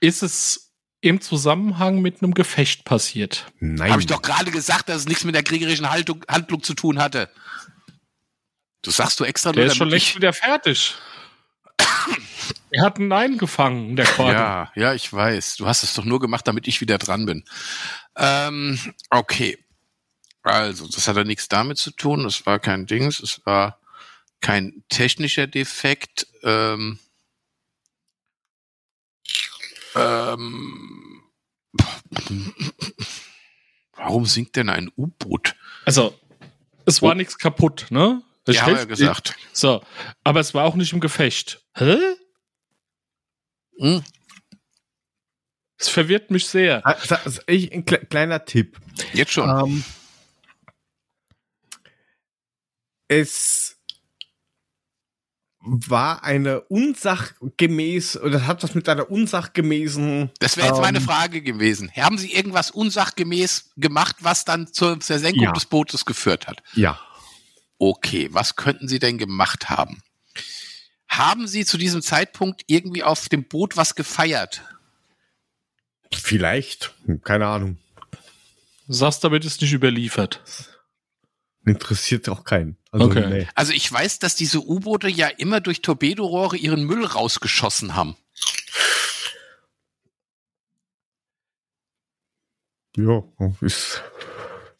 [0.00, 3.46] Ist es im Zusammenhang mit einem Gefecht passiert?
[3.60, 3.90] Nein.
[3.90, 6.98] Habe ich doch gerade gesagt, dass es nichts mit der kriegerischen Haltung, Handlung zu tun
[6.98, 7.30] hatte.
[8.82, 10.94] Das sagst du extra Der nur, ist schon längst wieder fertig.
[12.78, 14.32] Er hat ein Nein gefangen, der Korken.
[14.34, 15.56] Ja, ja, ich weiß.
[15.56, 17.44] Du hast es doch nur gemacht, damit ich wieder dran bin.
[18.16, 18.78] Ähm,
[19.10, 19.58] okay.
[20.42, 22.24] Also, das hat ja nichts damit zu tun.
[22.24, 23.20] Das war kein Dings.
[23.20, 23.80] Es war
[24.40, 26.26] kein technischer Defekt.
[26.42, 26.98] Ähm,
[29.94, 31.22] ähm,
[33.96, 35.54] warum sinkt denn ein U-Boot?
[35.84, 36.18] Also,
[36.86, 38.22] es war nichts kaputt, ne?
[38.46, 39.34] Ich Ja, wir helf- gesagt.
[39.52, 39.82] So,
[40.24, 41.60] aber es war auch nicht im Gefecht.
[41.74, 41.98] Hä?
[43.78, 44.02] Hm?
[45.80, 46.84] Es verwirrt mich sehr.
[46.84, 48.78] Also, ich, ein kle kleiner Tipp.
[49.12, 49.48] Jetzt schon.
[49.48, 49.84] Ähm,
[53.06, 53.76] es
[55.60, 60.30] war eine unsachgemäß, oder hat was mit einer unsachgemäßen.
[60.40, 61.92] Das wäre jetzt meine ähm, Frage gewesen.
[61.94, 65.52] Haben Sie irgendwas unsachgemäß gemacht, was dann zur Versenkung Ja.
[65.52, 66.62] des Bootes geführt hat?
[66.74, 66.98] Ja.
[67.78, 70.02] Okay, was könnten Sie denn gemacht haben?
[71.08, 74.62] Haben Sie zu diesem Zeitpunkt irgendwie auf dem Boot was gefeiert?
[76.12, 76.94] Vielleicht.
[77.24, 77.78] Keine Ahnung.
[78.86, 80.42] Du sagst damit ist nicht überliefert.
[81.66, 82.78] Interessiert auch keinen.
[82.90, 83.26] Also, Okay.
[83.28, 83.48] nee.
[83.54, 88.16] Also ich weiß, dass diese U-Boote ja immer durch Torpedorohre ihren Müll rausgeschossen haben.
[92.96, 93.22] Ja,
[93.60, 94.02] ist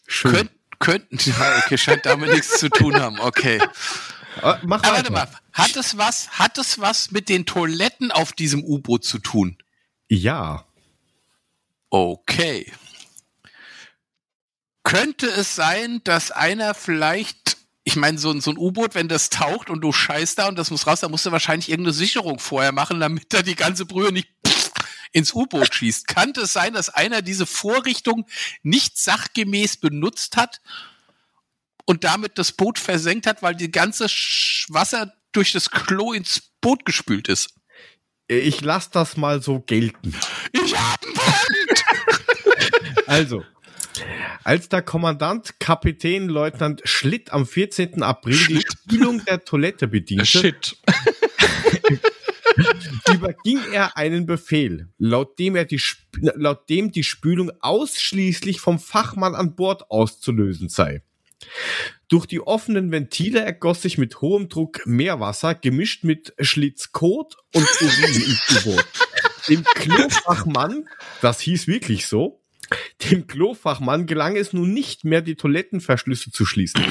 [0.07, 0.33] schön.
[0.33, 3.21] Könnt, könnten, ja, okay, scheint damit nichts zu tun haben.
[3.21, 3.61] Okay.
[4.43, 4.93] Ah, mach weiter.
[4.95, 9.19] warte mal, hat es was, hat es was mit den Toiletten auf diesem U-Boot zu
[9.19, 9.57] tun?
[10.09, 10.65] Ja.
[11.91, 12.73] Okay.
[14.83, 19.29] Könnte es sein, dass einer vielleicht, ich meine, so, ein- so ein U-Boot, wenn das
[19.31, 22.39] taucht und du scheißt da und das muss raus, dann musst du wahrscheinlich irgendeine Sicherung
[22.39, 24.29] vorher machen, damit da die ganze Brühe nicht
[25.13, 26.07] ins U-Boot schießt.
[26.09, 28.27] Könnte es sein, dass einer diese Vorrichtung
[28.63, 30.61] nicht sachgemäß benutzt hat
[31.89, 34.05] und damit das Boot versenkt hat, weil die ganze
[34.69, 37.55] Wasser durch das Klo ins Boot gespült ist?
[38.27, 40.15] Ich lasse das mal so gelten.
[40.53, 41.85] Ich hab einen Punkt!
[43.07, 43.43] Also,
[44.45, 48.03] als der Kommandant Kapitän Leutnant Schlitt am 14.
[48.03, 48.67] April Schlitt?
[48.67, 50.77] die Spülung der Toilette bediente, Shit.
[53.11, 55.81] überging er einen Befehl, laut dem, er die,
[56.21, 61.03] laut dem die Spülung ausschließlich vom Fachmann an Bord auszulösen sei.
[62.09, 68.15] Durch die offenen Ventile ergoss sich mit hohem Druck Meerwasser, gemischt mit Schlitzkot und Urin
[68.15, 68.87] ins U-Boot.
[69.49, 70.89] Dem Klofachmann,
[71.21, 72.43] das hieß wirklich so,
[73.11, 76.83] dem Klofachmann gelang es nun nicht mehr, die Toilettenverschlüsse zu schließen.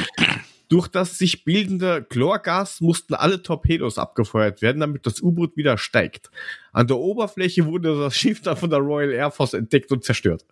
[0.69, 6.29] Durch das sich bildende Chlorgas mussten alle Torpedos abgefeuert werden, damit das U-Boot wieder steigt.
[6.73, 10.45] An der Oberfläche wurde das Schiff dann von der Royal Air Force entdeckt und zerstört.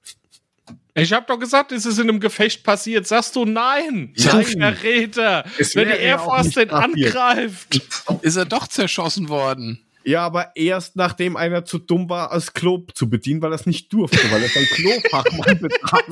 [0.98, 3.06] Ich hab doch gesagt, ist es in einem Gefecht passiert.
[3.06, 4.14] Sagst du nein?
[4.16, 4.46] Du Nein.
[4.46, 5.44] Verräter.
[5.74, 7.16] Wenn die Air Force den passiert.
[7.16, 7.82] angreift.
[8.22, 9.82] Ist er doch zerschossen worden?
[10.06, 13.66] Ja, aber erst nachdem einer zu dumm war, das Klo zu bedienen, weil er es
[13.66, 16.04] nicht durfte, weil er sein Klofachmann betraf.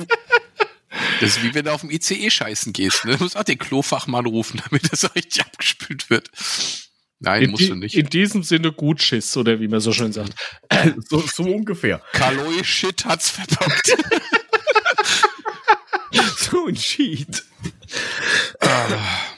[1.20, 3.04] Das ist wie wenn du auf dem ICE scheißen gehst.
[3.04, 3.16] Ne?
[3.16, 6.28] Du musst auch den Klofachmann rufen, damit das richtig abgespült wird.
[7.20, 7.96] Nein, in, musst du nicht.
[7.96, 10.34] in diesem Sinne gut Schiss, oder wie man so schön sagt.
[11.08, 12.02] so, so ungefähr.
[12.12, 13.96] Kaloi Shit hat's verbockt.
[16.54, 17.42] So ein Cheat.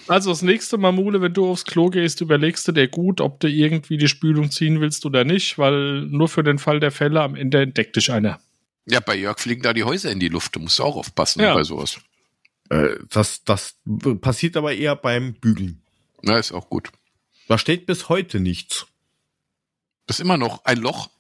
[0.09, 3.41] Also das nächste Mal, Mule, wenn du aufs Klo gehst, überlegst du dir gut, ob
[3.41, 7.23] du irgendwie die Spülung ziehen willst oder nicht, weil nur für den Fall der Fälle
[7.23, 8.39] am Ende entdeckt dich einer.
[8.85, 10.55] ja, bei Jörg fliegen da die Häuser in die Luft.
[10.57, 11.55] Du musst auch aufpassen Ja.
[11.55, 11.99] bei sowas.
[12.71, 13.77] Äh, das, das
[14.21, 15.83] passiert aber eher beim Bügeln.
[16.23, 16.91] Na, ist auch gut.
[17.49, 18.87] Da steht bis heute nichts.
[20.07, 21.11] Das ist immer noch ein Loch.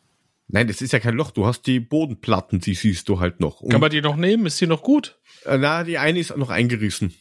[0.48, 1.32] Nein, das ist ja kein Loch.
[1.32, 3.60] Du hast die Bodenplatten, die siehst du halt noch.
[3.60, 4.46] Und, Kann man die noch nehmen?
[4.46, 5.18] Ist die noch gut?
[5.44, 7.14] äh, na, die eine ist noch eingerissen.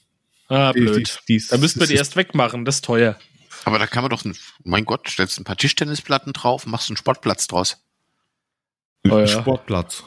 [0.47, 1.19] Ah, Die- blöd.
[1.27, 3.17] die- Da müssten wir die erst wegmachen, das ist teuer.
[3.63, 6.97] Aber da kann man doch, ein, mein Gott, stellst ein paar Tischtennisplatten drauf, machst einen
[6.97, 7.83] Sportplatz draus.
[9.09, 9.27] Oh ein ja.
[9.27, 10.03] Sportplatz.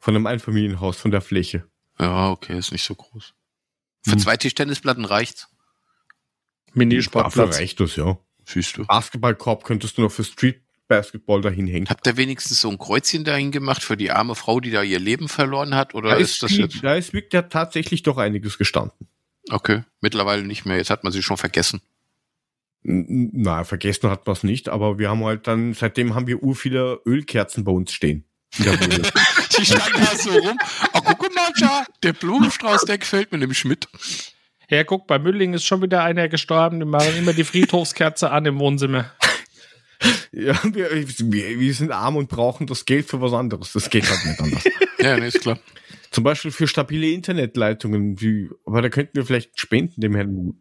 [0.00, 1.68] Von einem Einfamilienhaus, von der Fläche.
[2.00, 3.34] Ja, okay, ist nicht so groß.
[4.04, 4.18] Für Hm.
[4.18, 5.42] zwei Tischtennisplatten reicht's.
[6.66, 7.58] Dafür Mini-Sportplatz.
[7.58, 8.18] reicht das, ja.
[8.44, 8.84] Siehst du.
[8.86, 11.88] Basketballkorb könntest du noch für Street Basketball dahin hängen.
[11.88, 14.98] Habt ihr wenigstens so ein Kreuzchen dahin gemacht für die arme Frau, die da ihr
[15.00, 15.94] Leben verloren hat?
[15.94, 16.82] Oder Da ist, ist, das viel, jetzt?
[16.82, 19.08] da ist wirklich ja tatsächlich doch einiges gestanden.
[19.50, 20.76] Okay, mittlerweile nicht mehr.
[20.76, 21.80] Jetzt hat man sie schon vergessen.
[22.84, 26.56] Na, vergessen hat man es nicht, aber wir haben halt dann, seitdem haben wir ur
[26.56, 28.24] viele Ölkerzen bei uns stehen.
[28.58, 29.02] In der Wohnung.
[29.58, 30.58] Die standen da so rum.
[30.94, 33.86] Oh, guck mal, ja, der Blumenstrauß, der gefällt mir nämlich mit.
[34.68, 36.80] Ja, guck, bei Mülling ist schon wieder einer gestorben.
[36.80, 39.12] Die machen immer die Friedhofskerze an im Wohnzimmer.
[40.32, 43.72] ja, wir, wir, wir sind arm und brauchen das Geld für was anderes.
[43.72, 44.64] Das geht halt nicht anders.
[44.98, 45.58] Ja, nee, ist klar.
[46.12, 48.20] Zum Beispiel für stabile Internetleitungen.
[48.20, 50.54] Wie, aber da könnten wir vielleicht spenden, dem Herrn Mule.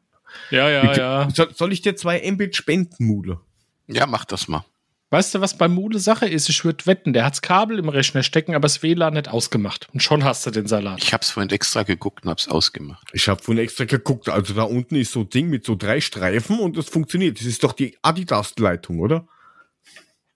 [0.49, 1.29] Ja, ja, ja.
[1.29, 3.39] Soll, soll ich dir zwei Mbit spenden, Mule?
[3.85, 4.65] Ja, mach das mal.
[5.13, 6.47] Weißt du, was bei Mule Sache ist?
[6.47, 9.89] Ich würde wetten, der hat's Kabel im Rechner stecken, aber das WLAN nicht ausgemacht.
[9.91, 11.03] Und schon hast du den Salat.
[11.03, 13.09] Ich hab's vorhin extra geguckt und hab's ausgemacht.
[13.11, 14.29] Ich habe vorhin extra geguckt.
[14.29, 17.41] Also da unten ist so ein Ding mit so drei Streifen und das funktioniert.
[17.41, 19.27] Das ist doch die Adidas-Leitung, oder?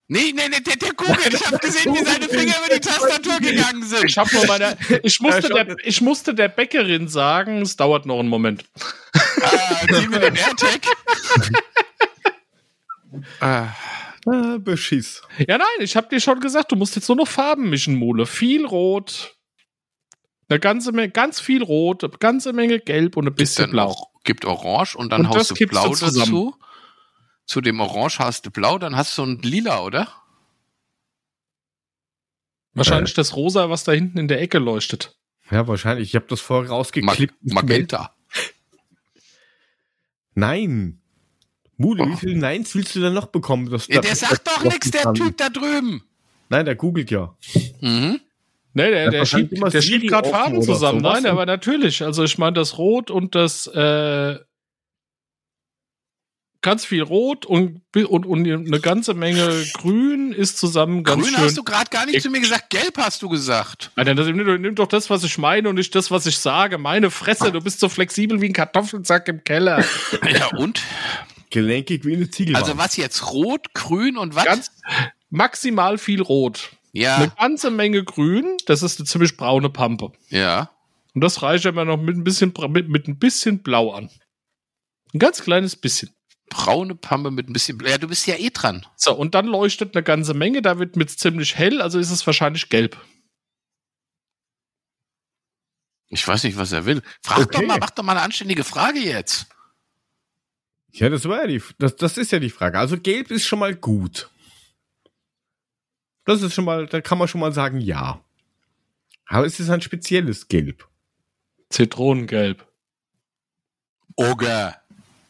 [0.08, 1.32] Nee, nee, nee, der, der googelt.
[1.32, 4.06] Ich hab gesehen, wie seine Finger über die Tastatur gegangen sind.
[4.06, 8.18] Ich hab nur meine, ich musste, der, ich musste der Bäckerin sagen, es dauert noch
[8.18, 8.64] einen Moment.
[9.40, 10.80] Ah, die mit dem AirTag.
[13.40, 13.68] ah,
[14.26, 15.22] äh, Beschiss.
[15.38, 18.26] Ja, nein, ich hab dir schon gesagt, du musst jetzt nur noch Farben mischen, Mole.
[18.26, 19.36] Viel rot,
[20.48, 23.88] eine ganze Menge, ganz viel rot, eine ganze Menge gelb und ein bisschen blau.
[23.88, 26.18] auch, gibt Orange und dann Und haust du du Blau zusammen.
[26.18, 26.54] dazu.
[27.46, 30.08] Zu dem Orange hast du Blau, dann hast du ein Lila, oder?
[32.74, 35.16] Wahrscheinlich das Rosa, was da hinten in der Ecke leuchtet.
[35.50, 36.10] Ja, wahrscheinlich.
[36.10, 37.34] Ich habe das vorher Mag rausgeklippt.
[37.42, 38.14] Magenta.
[40.34, 40.99] Nein.
[41.80, 42.10] Mule, Oh.
[42.10, 43.70] wie viele Neins willst du denn noch bekommen?
[43.70, 46.02] Das, Ja, der sagt das- doch nichts, der Typ da drüben.
[46.50, 47.34] Nein, der googelt ja.
[47.80, 48.20] Mhm.
[48.74, 51.00] Nee, der, der schiebt, immer der schiebt gerade Farben zusammen.
[51.00, 52.02] Nein, aber natürlich.
[52.04, 54.38] Also ich meine, das Rot und das äh,
[56.62, 61.44] ganz viel Rot und, und, und eine ganze Menge Grün ist zusammen ganz Grün schön.
[61.44, 63.90] hast du gerade gar nicht Ich- zu mir gesagt, gelb hast du gesagt.
[63.96, 66.76] Alter, das, nimm, nimm doch das, was ich meine und nicht das, was ich sage.
[66.78, 69.82] Meine Fresse, du bist so flexibel wie ein Kartoffelsack im Keller.
[70.30, 70.82] Ja, und?
[71.50, 72.56] Gelenkig wie eine Ziegel.
[72.56, 73.32] Also was jetzt?
[73.32, 74.44] Rot, grün und was?
[74.44, 74.70] Ganz
[75.30, 76.70] maximal viel Rot.
[76.94, 80.12] Eine ja, ganze Menge Grün, das ist eine ziemlich braune Pampe.
[80.28, 80.70] ja.
[81.12, 84.10] Und das reicht aber noch mit ein bisschen, mit, mit ein bisschen Blau an.
[85.12, 86.10] Ein ganz kleines bisschen.
[86.48, 87.90] Braune Pampe mit ein bisschen Blau.
[87.90, 88.86] Ja, du bist ja eh dran.
[88.94, 92.24] So, und dann leuchtet eine ganze Menge, da wird mit ziemlich hell, also ist es
[92.28, 92.96] wahrscheinlich gelb.
[96.08, 97.02] Ich weiß nicht, was er will.
[97.22, 97.58] Frag Okay.
[97.60, 99.46] doch mal, mach doch mal eine anständige Frage jetzt.
[100.92, 102.78] Ja, das war ja die, das, das ist ja die Frage.
[102.78, 104.28] Also gelb ist schon mal gut.
[106.24, 108.20] Das ist schon mal, da kann man schon mal sagen, ja.
[109.26, 110.88] Aber es ist ein spezielles Gelb.
[111.70, 112.66] Zitronengelb.
[114.16, 114.74] Ogre.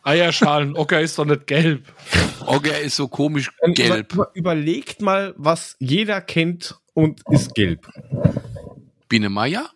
[0.02, 1.84] Eierschalen, Ocker ist doch nicht gelb.
[2.46, 4.12] Ogre ist so komisch Dann gelb.
[4.12, 7.86] Über, über, überlegt mal, was jeder kennt und ist gelb.
[9.08, 9.70] Biene Meier?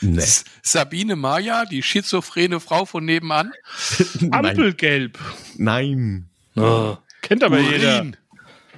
[0.00, 0.22] Nee.
[0.62, 3.52] Sabine Meier, die schizophrene Frau von nebenan?
[4.30, 5.18] Ampelgelb.
[5.56, 6.28] Nein.
[6.56, 8.00] Oh, kennt aber jeder.
[8.00, 8.16] Urin.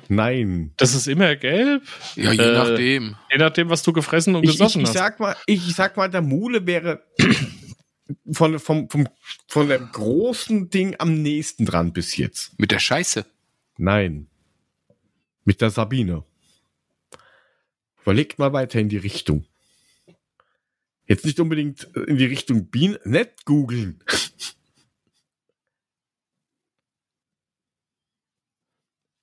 [0.08, 0.72] Nein.
[0.76, 1.82] Das ist immer gelb.
[2.16, 3.16] Ja, je Äh, nachdem.
[3.30, 4.94] Je nachdem, was du gefressen und Ich, ich, gesoffen ich hast.
[4.94, 7.04] sag mal, ich, ich sag mal, der Mule wäre
[8.32, 9.06] von, vom, vom,
[9.46, 12.58] von dem großen Ding am nächsten dran bis jetzt.
[12.58, 13.24] Mit der Scheiße.
[13.76, 14.26] Nein.
[15.44, 16.24] Mit der Sabine.
[18.02, 19.44] Überlegt mal weiter in die Richtung.
[21.11, 24.00] Jetzt nicht unbedingt in die Richtung Bienen, nicht googeln.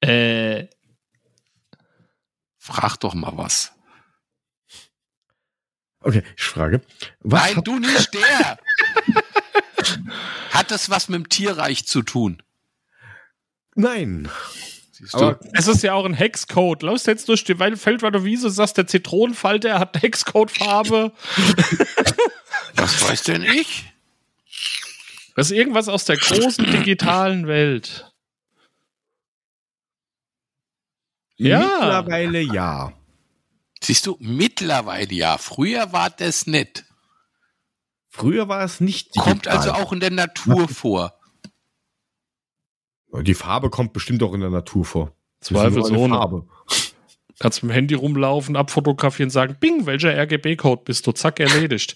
[0.02, 0.68] Äh,
[2.58, 3.72] Frag doch mal was.
[6.02, 6.82] Okay, ich frage.
[7.22, 8.60] Was Nein, du nicht der.
[10.52, 12.44] Hat das was mit dem Tierreich zu tun?
[13.76, 14.30] nein.
[14.98, 16.82] Siehst Aber es ist ja auch ein Hexcode.
[16.82, 21.12] Laufst jetzt durch die Feldweiler Wiese, sagst, der Zitronenfalter hat Hexcode-Farbe.
[22.74, 23.86] was weiß denn ich?
[25.36, 28.12] Das ist irgendwas aus der großen digitalen Welt.
[31.36, 31.60] Ja.
[31.60, 32.94] Mittlerweile ja.
[33.80, 35.38] Siehst du, mittlerweile ja.
[35.38, 36.86] Früher war das nicht.
[38.10, 39.58] Früher war es nicht Kommt digital.
[39.58, 41.17] also auch in der Natur vor.
[43.14, 45.12] Die Farbe kommt bestimmt auch in der Natur vor.
[45.42, 46.16] Zweifelsohne.
[46.16, 46.46] Farbe.
[47.40, 51.12] Kannst mit dem Handy rumlaufen, abfotografieren, sagen, Bing, welcher RGB-Code bist du?
[51.12, 51.96] Zack, erledigt.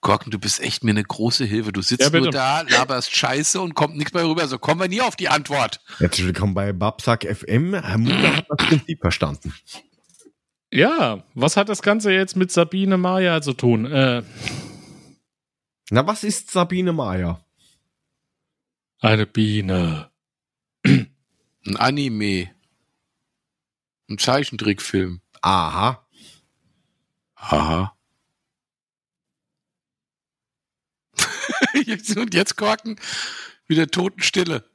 [0.00, 1.72] Gorken, du bist echt mir eine große Hilfe.
[1.72, 4.46] Du sitzt Ja, nur da, laberst Scheiße und kommt nichts mehr rüber.
[4.46, 5.80] So kommen wir nie auf die Antwort.
[5.98, 7.74] Herzlich willkommen bei Babsack FM.
[7.74, 9.52] Herr Mutter hat das Prinzip verstanden.
[10.72, 13.86] Ja, was hat das Ganze jetzt mit Sabine Maya zu tun?
[13.86, 14.22] Äh,
[15.90, 17.44] Na, was ist Sabine Mayer?
[19.00, 20.10] Eine Biene.
[20.84, 22.54] Ein Anime.
[24.08, 25.20] Ein Zeichentrickfilm.
[25.42, 26.06] Aha.
[27.34, 27.96] Aha.
[31.84, 32.98] Jetzt- und jetzt Korken
[33.66, 34.68] wieder Totenstille.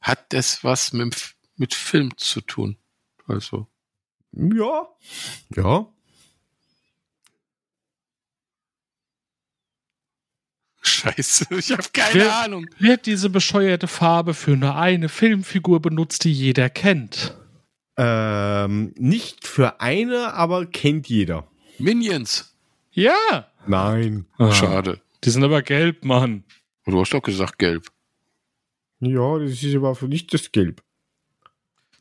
[0.00, 2.76] Hat das was mit, mit Film zu tun?
[3.26, 3.68] Also.
[4.32, 4.88] Ja.
[5.54, 5.92] Ja.
[10.82, 12.66] Scheiße, ich habe keine Wer- Ahnung.
[12.78, 17.34] Wird diese bescheuerte Farbe für nur eine Filmfigur benutzt, die jeder kennt?
[17.96, 21.46] Ähm, nicht für eine, aber kennt jeder.
[21.78, 22.56] Minions.
[22.90, 23.46] Ja.
[23.66, 24.26] Nein.
[24.50, 25.00] Schade.
[25.24, 26.42] Die sind aber gelb, Mann.
[26.84, 27.86] Du hast doch gesagt gelb.
[29.00, 30.82] Ja, das ist aber für nicht das Gelb.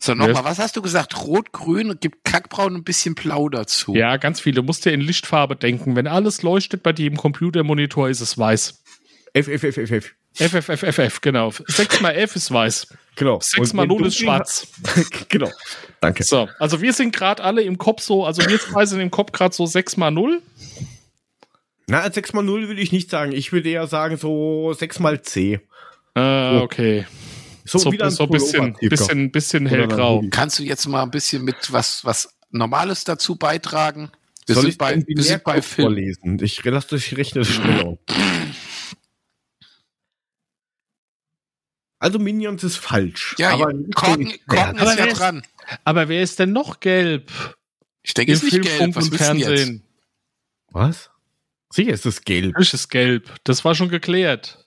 [0.04, 1.26] So, nochmal, was hast du gesagt?
[1.26, 3.94] Rot, grün und gibt kackbraun ein bisschen blau dazu.
[3.94, 4.56] Ja, ganz viele.
[4.56, 5.96] Du musst dir in Lichtfarbe denken.
[5.96, 8.82] Wenn alles leuchtet bei dir im Computermonitor, ist es weiß.
[9.34, 10.16] F, F, F, F, F.
[10.34, 11.52] FFFFF, genau.
[11.52, 12.88] 6 mal F ist weiß.
[13.16, 13.40] Genau.
[13.42, 14.68] 6 Und mal wenn 0 ist schwarz.
[15.30, 15.52] genau.
[16.00, 16.24] Danke.
[16.24, 19.34] So, also wir sind gerade alle im Kopf so, also wir zwei sind im Kopf
[19.34, 20.42] gerade so 6 mal 0.
[21.88, 23.34] Na, 6 mal 0 will ich nicht sagen.
[23.34, 25.60] Ich würde eher sagen so 6 mal C.
[26.16, 27.06] Äh, okay.
[27.66, 30.24] So, So, wieder ein so ein bisschen, bisschen, bisschen hellgrau.
[30.32, 34.12] Kannst du jetzt mal ein bisschen mit was, was Normales dazu beitragen?
[34.48, 35.88] Wir Soll sind ich bei, wir sind bei Film.
[35.88, 36.40] vorlesen?
[36.42, 38.00] Ich lasse das rechne das schnell auf.
[42.00, 43.36] Also Minions ist falsch.
[43.38, 45.44] Ja, aber Korken, Aber ist ja wer ist- dran.
[45.84, 47.32] Aber wer ist denn noch gelb?
[48.02, 48.78] Ich denke, Im ist nicht Film, gelb.
[48.78, 49.48] Funk Was und denn jetzt?
[49.48, 49.84] Fernsehen.
[50.72, 51.10] Was?
[51.72, 52.46] Sicher ist das gelb.
[52.54, 53.32] Natürlich ist gelb.
[53.44, 54.61] Das war schon geklärt.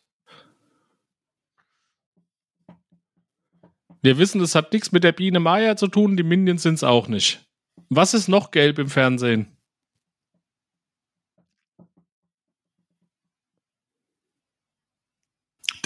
[4.04, 6.84] Wir wissen, das hat nichts mit der Biene Maya zu tun, die Minions sind es
[6.84, 7.42] auch nicht.
[7.88, 9.56] Was ist noch gelb im Fernsehen?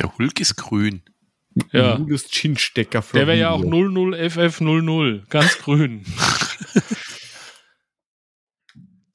[0.00, 1.02] Der Hulk ist grün.
[1.70, 2.04] Ja.
[2.28, 3.86] Chinstecker für Der wäre ja auch Video.
[3.86, 5.28] 00FF00.
[5.28, 6.04] Ganz grün.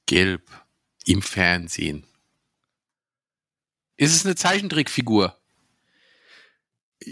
[0.05, 0.49] Gelb.
[1.05, 2.05] Im Fernsehen.
[3.97, 5.37] Ist es eine Zeichentrickfigur?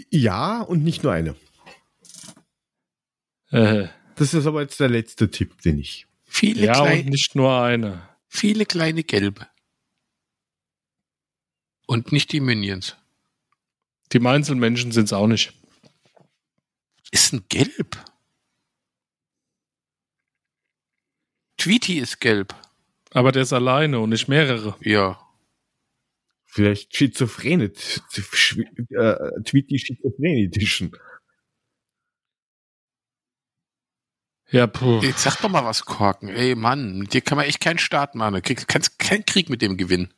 [0.08, 1.36] Ja, und nicht nur eine.
[3.52, 6.06] Äh, Das ist aber jetzt der letzte Tipp, den ich.
[6.24, 8.08] Viele, ja, und klein, nicht nur eine.
[8.28, 9.46] viele kleine Gelbe.
[11.86, 12.96] Und nicht die Minions.
[14.12, 15.52] Die Meinzelmenschen sind es auch nicht.
[17.10, 17.96] Ist ein Gelb.
[21.58, 22.54] Tweety ist gelb.
[23.10, 24.76] Aber der ist alleine und nicht mehrere.
[24.80, 25.20] Ja.
[26.44, 30.96] Vielleicht Schizophrene, äh, Tweety Schizophrene Edition.
[34.52, 35.00] Ja, puh.
[35.00, 36.28] Jetzt sag doch mal was, Korken.
[36.28, 38.34] Ey, Mann, mit dir kann man echt keinen Start machen.
[38.34, 40.12] Du kriegst, kannst keinen Krieg mit dem gewinnen.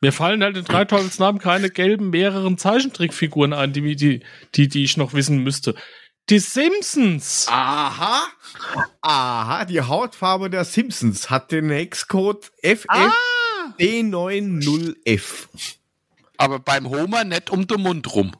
[0.00, 4.20] Mir fallen halt in drei Teufelsnamen keine gelben mehreren Zeichentrickfiguren ein, die, die,
[4.54, 5.74] die, die ich noch wissen müsste.
[6.28, 7.46] Die Simpsons.
[7.48, 8.26] Aha.
[9.00, 15.48] Aha, die Hautfarbe der Simpsons hat den Hexcode FFD90F.
[16.36, 18.32] Aber beim Homer nicht um den Mund rum.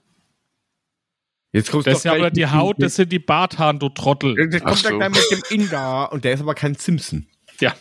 [1.55, 4.35] Jetzt kommt das ist ja aber die Haut, das sind die Barthahn, du Trottel.
[4.35, 4.99] Der kommt so.
[4.99, 7.29] dann mit dem Inder und der ist aber kein Simpson.
[7.61, 7.77] Ja.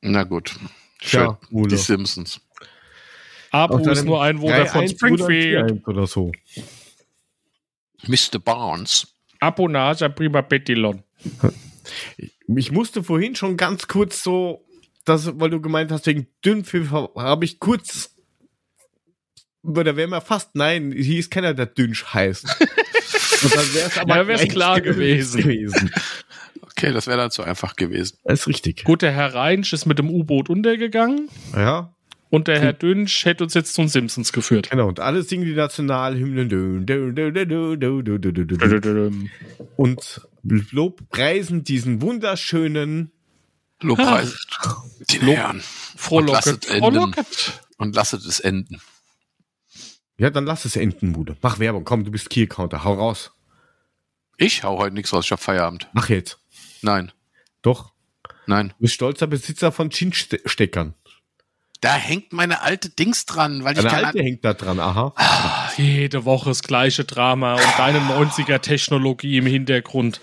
[0.00, 0.56] Na gut.
[1.02, 1.20] Schön.
[1.20, 2.40] Ja, die Simpsons.
[3.50, 5.86] Abu ist nur ein Wohner von Springfield.
[5.86, 6.32] Oder so.
[8.06, 8.38] Mr.
[8.42, 9.06] Barnes.
[9.40, 11.02] Abonage prima Bettilon.
[12.56, 14.64] Ich musste vorhin schon ganz kurz so,
[15.04, 18.13] das, weil du gemeint hast, wegen Dünnpfiff, habe ich kurz
[19.64, 22.44] da wäre mir fast, nein, hier ist keiner, der Dünsch heißt.
[23.42, 25.42] Und dann wäre es aber ja, wär's klar gewesen.
[25.42, 25.90] gewesen.
[26.60, 28.18] Okay, das wäre dann zu einfach gewesen.
[28.24, 28.84] Das ist richtig.
[28.84, 31.28] Gut, der Herr Reinsch ist mit dem U-Boot untergegangen.
[31.54, 31.94] Ja.
[32.30, 34.70] Und der Herr Dünsch hätte uns jetzt zum Simpsons geführt.
[34.70, 36.50] Genau, und alle singen die Nationalhymnen.
[39.76, 43.12] Und Lobpreisen diesen wunderschönen
[43.80, 44.36] Lobpreisen
[45.12, 45.62] den Herrn.
[45.96, 46.66] Frohlocket.
[47.78, 48.80] Und lasset es enden.
[50.16, 51.36] Ja, dann lass es enden, Bude.
[51.42, 51.84] Mach Werbung.
[51.84, 52.84] Komm, du bist Key-Counter.
[52.84, 53.32] Hau raus.
[54.36, 55.24] Ich hau heute nichts raus.
[55.24, 55.88] Ich hab Feierabend.
[55.92, 56.38] Mach jetzt.
[56.82, 57.12] Nein.
[57.62, 57.92] Doch.
[58.46, 58.68] Nein.
[58.70, 60.94] Du bist stolzer Besitzer von Chin-Steckern.
[61.80, 65.12] Da hängt meine alte Dings dran, weil Deine ich alte hängt da dran, aha.
[65.16, 70.22] Ah, jede Woche das gleiche Drama und deine 90er Technologie im Hintergrund.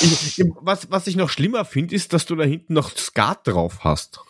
[0.00, 3.80] Ich, was, was ich noch schlimmer finde, ist, dass du da hinten noch Skat drauf
[3.84, 4.20] hast.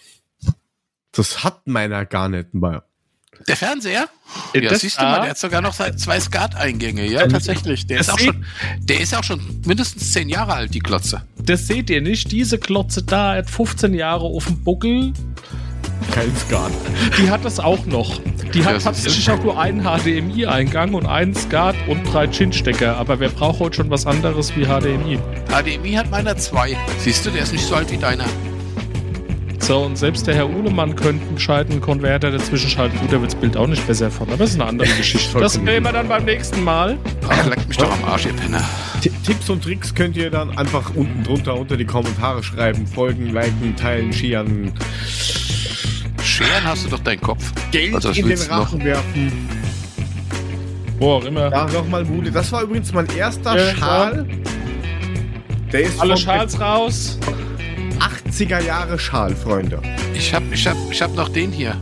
[1.13, 2.85] Das hat meiner gar nicht mehr.
[3.49, 4.09] Der Fernseher?
[4.55, 7.07] Ja, das siehst du mal, der hat sogar noch zwei SCART-Eingänge.
[7.07, 7.87] Ja, tatsächlich.
[7.87, 8.45] Der ist, auch schon,
[8.81, 11.23] der ist auch schon mindestens zehn Jahre alt, die Klotze.
[11.39, 12.33] Das seht ihr nicht.
[12.33, 15.13] Diese Klotze da hat 15 Jahre auf dem Buckel.
[16.13, 16.73] Kein SCART.
[17.19, 18.21] Die hat das auch noch.
[18.53, 22.97] Die hat tatsächlich auch nur einen HDMI-Eingang und einen SCART und drei Chin-Stecker.
[22.97, 25.19] Aber wer braucht heute schon was anderes wie HDMI?
[25.49, 26.77] HDMI hat meiner zwei.
[26.99, 28.27] Siehst du, der ist nicht so alt wie deiner.
[29.63, 32.99] So, und selbst der Herr Uhlemann könnte einen gescheiten Konverter dazwischen schalten.
[32.99, 35.39] Gut, da wird das Bild auch nicht besser von, aber das ist eine andere Geschichte.
[35.39, 36.99] Das reden wir dann beim nächsten Mal.
[37.29, 38.69] Ach, leckt mich doch am Arsch, ihr Penner.
[39.01, 42.89] Tipps und Tricks könnt ihr dann einfach unten drunter unter die Kommentare schreiben.
[42.89, 44.73] Folgen, liken, teilen, scheren.
[46.25, 47.53] Scheren hast du doch deinen Kopf.
[47.71, 48.85] Geld also, in den Rachen noch?
[48.85, 49.33] werfen.
[50.99, 51.53] Wo auch immer.
[51.53, 52.33] Ja, nochmal Bude.
[52.33, 54.27] Das war übrigens mein erster ja, Schal.
[55.73, 57.19] Der ist Alle Schals raus.
[58.33, 59.79] 80er Jahre Schal, Freunde.
[60.15, 61.77] Ich hab, ich hab, ich hab noch den hier.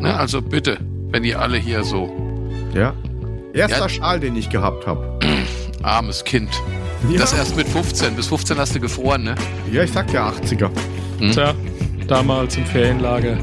[0.00, 0.78] Ne, also bitte,
[1.10, 2.12] wenn ihr alle hier so.
[2.74, 2.92] Ja.
[3.52, 3.88] Erster ja.
[3.88, 5.18] Schal, den ich gehabt habe.
[5.82, 6.50] Armes Kind.
[7.08, 7.18] Ja.
[7.18, 8.16] Das erst mit 15.
[8.16, 9.36] Bis 15 hast du gefroren, ne?
[9.70, 10.70] Ja, ich sag ja 80er.
[11.20, 11.30] Hm?
[11.30, 11.54] Tja,
[12.08, 13.38] damals im Ferienlager.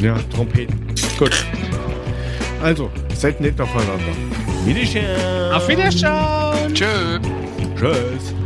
[0.00, 0.78] Ja, Trompeten.
[1.18, 1.44] Gut.
[2.62, 4.12] Also, seid nett aufeinander.
[4.64, 5.52] Wiederschauen.
[5.52, 6.74] Auf Wiederschauen.
[6.74, 7.18] Tschö.
[7.76, 8.45] Tschüss.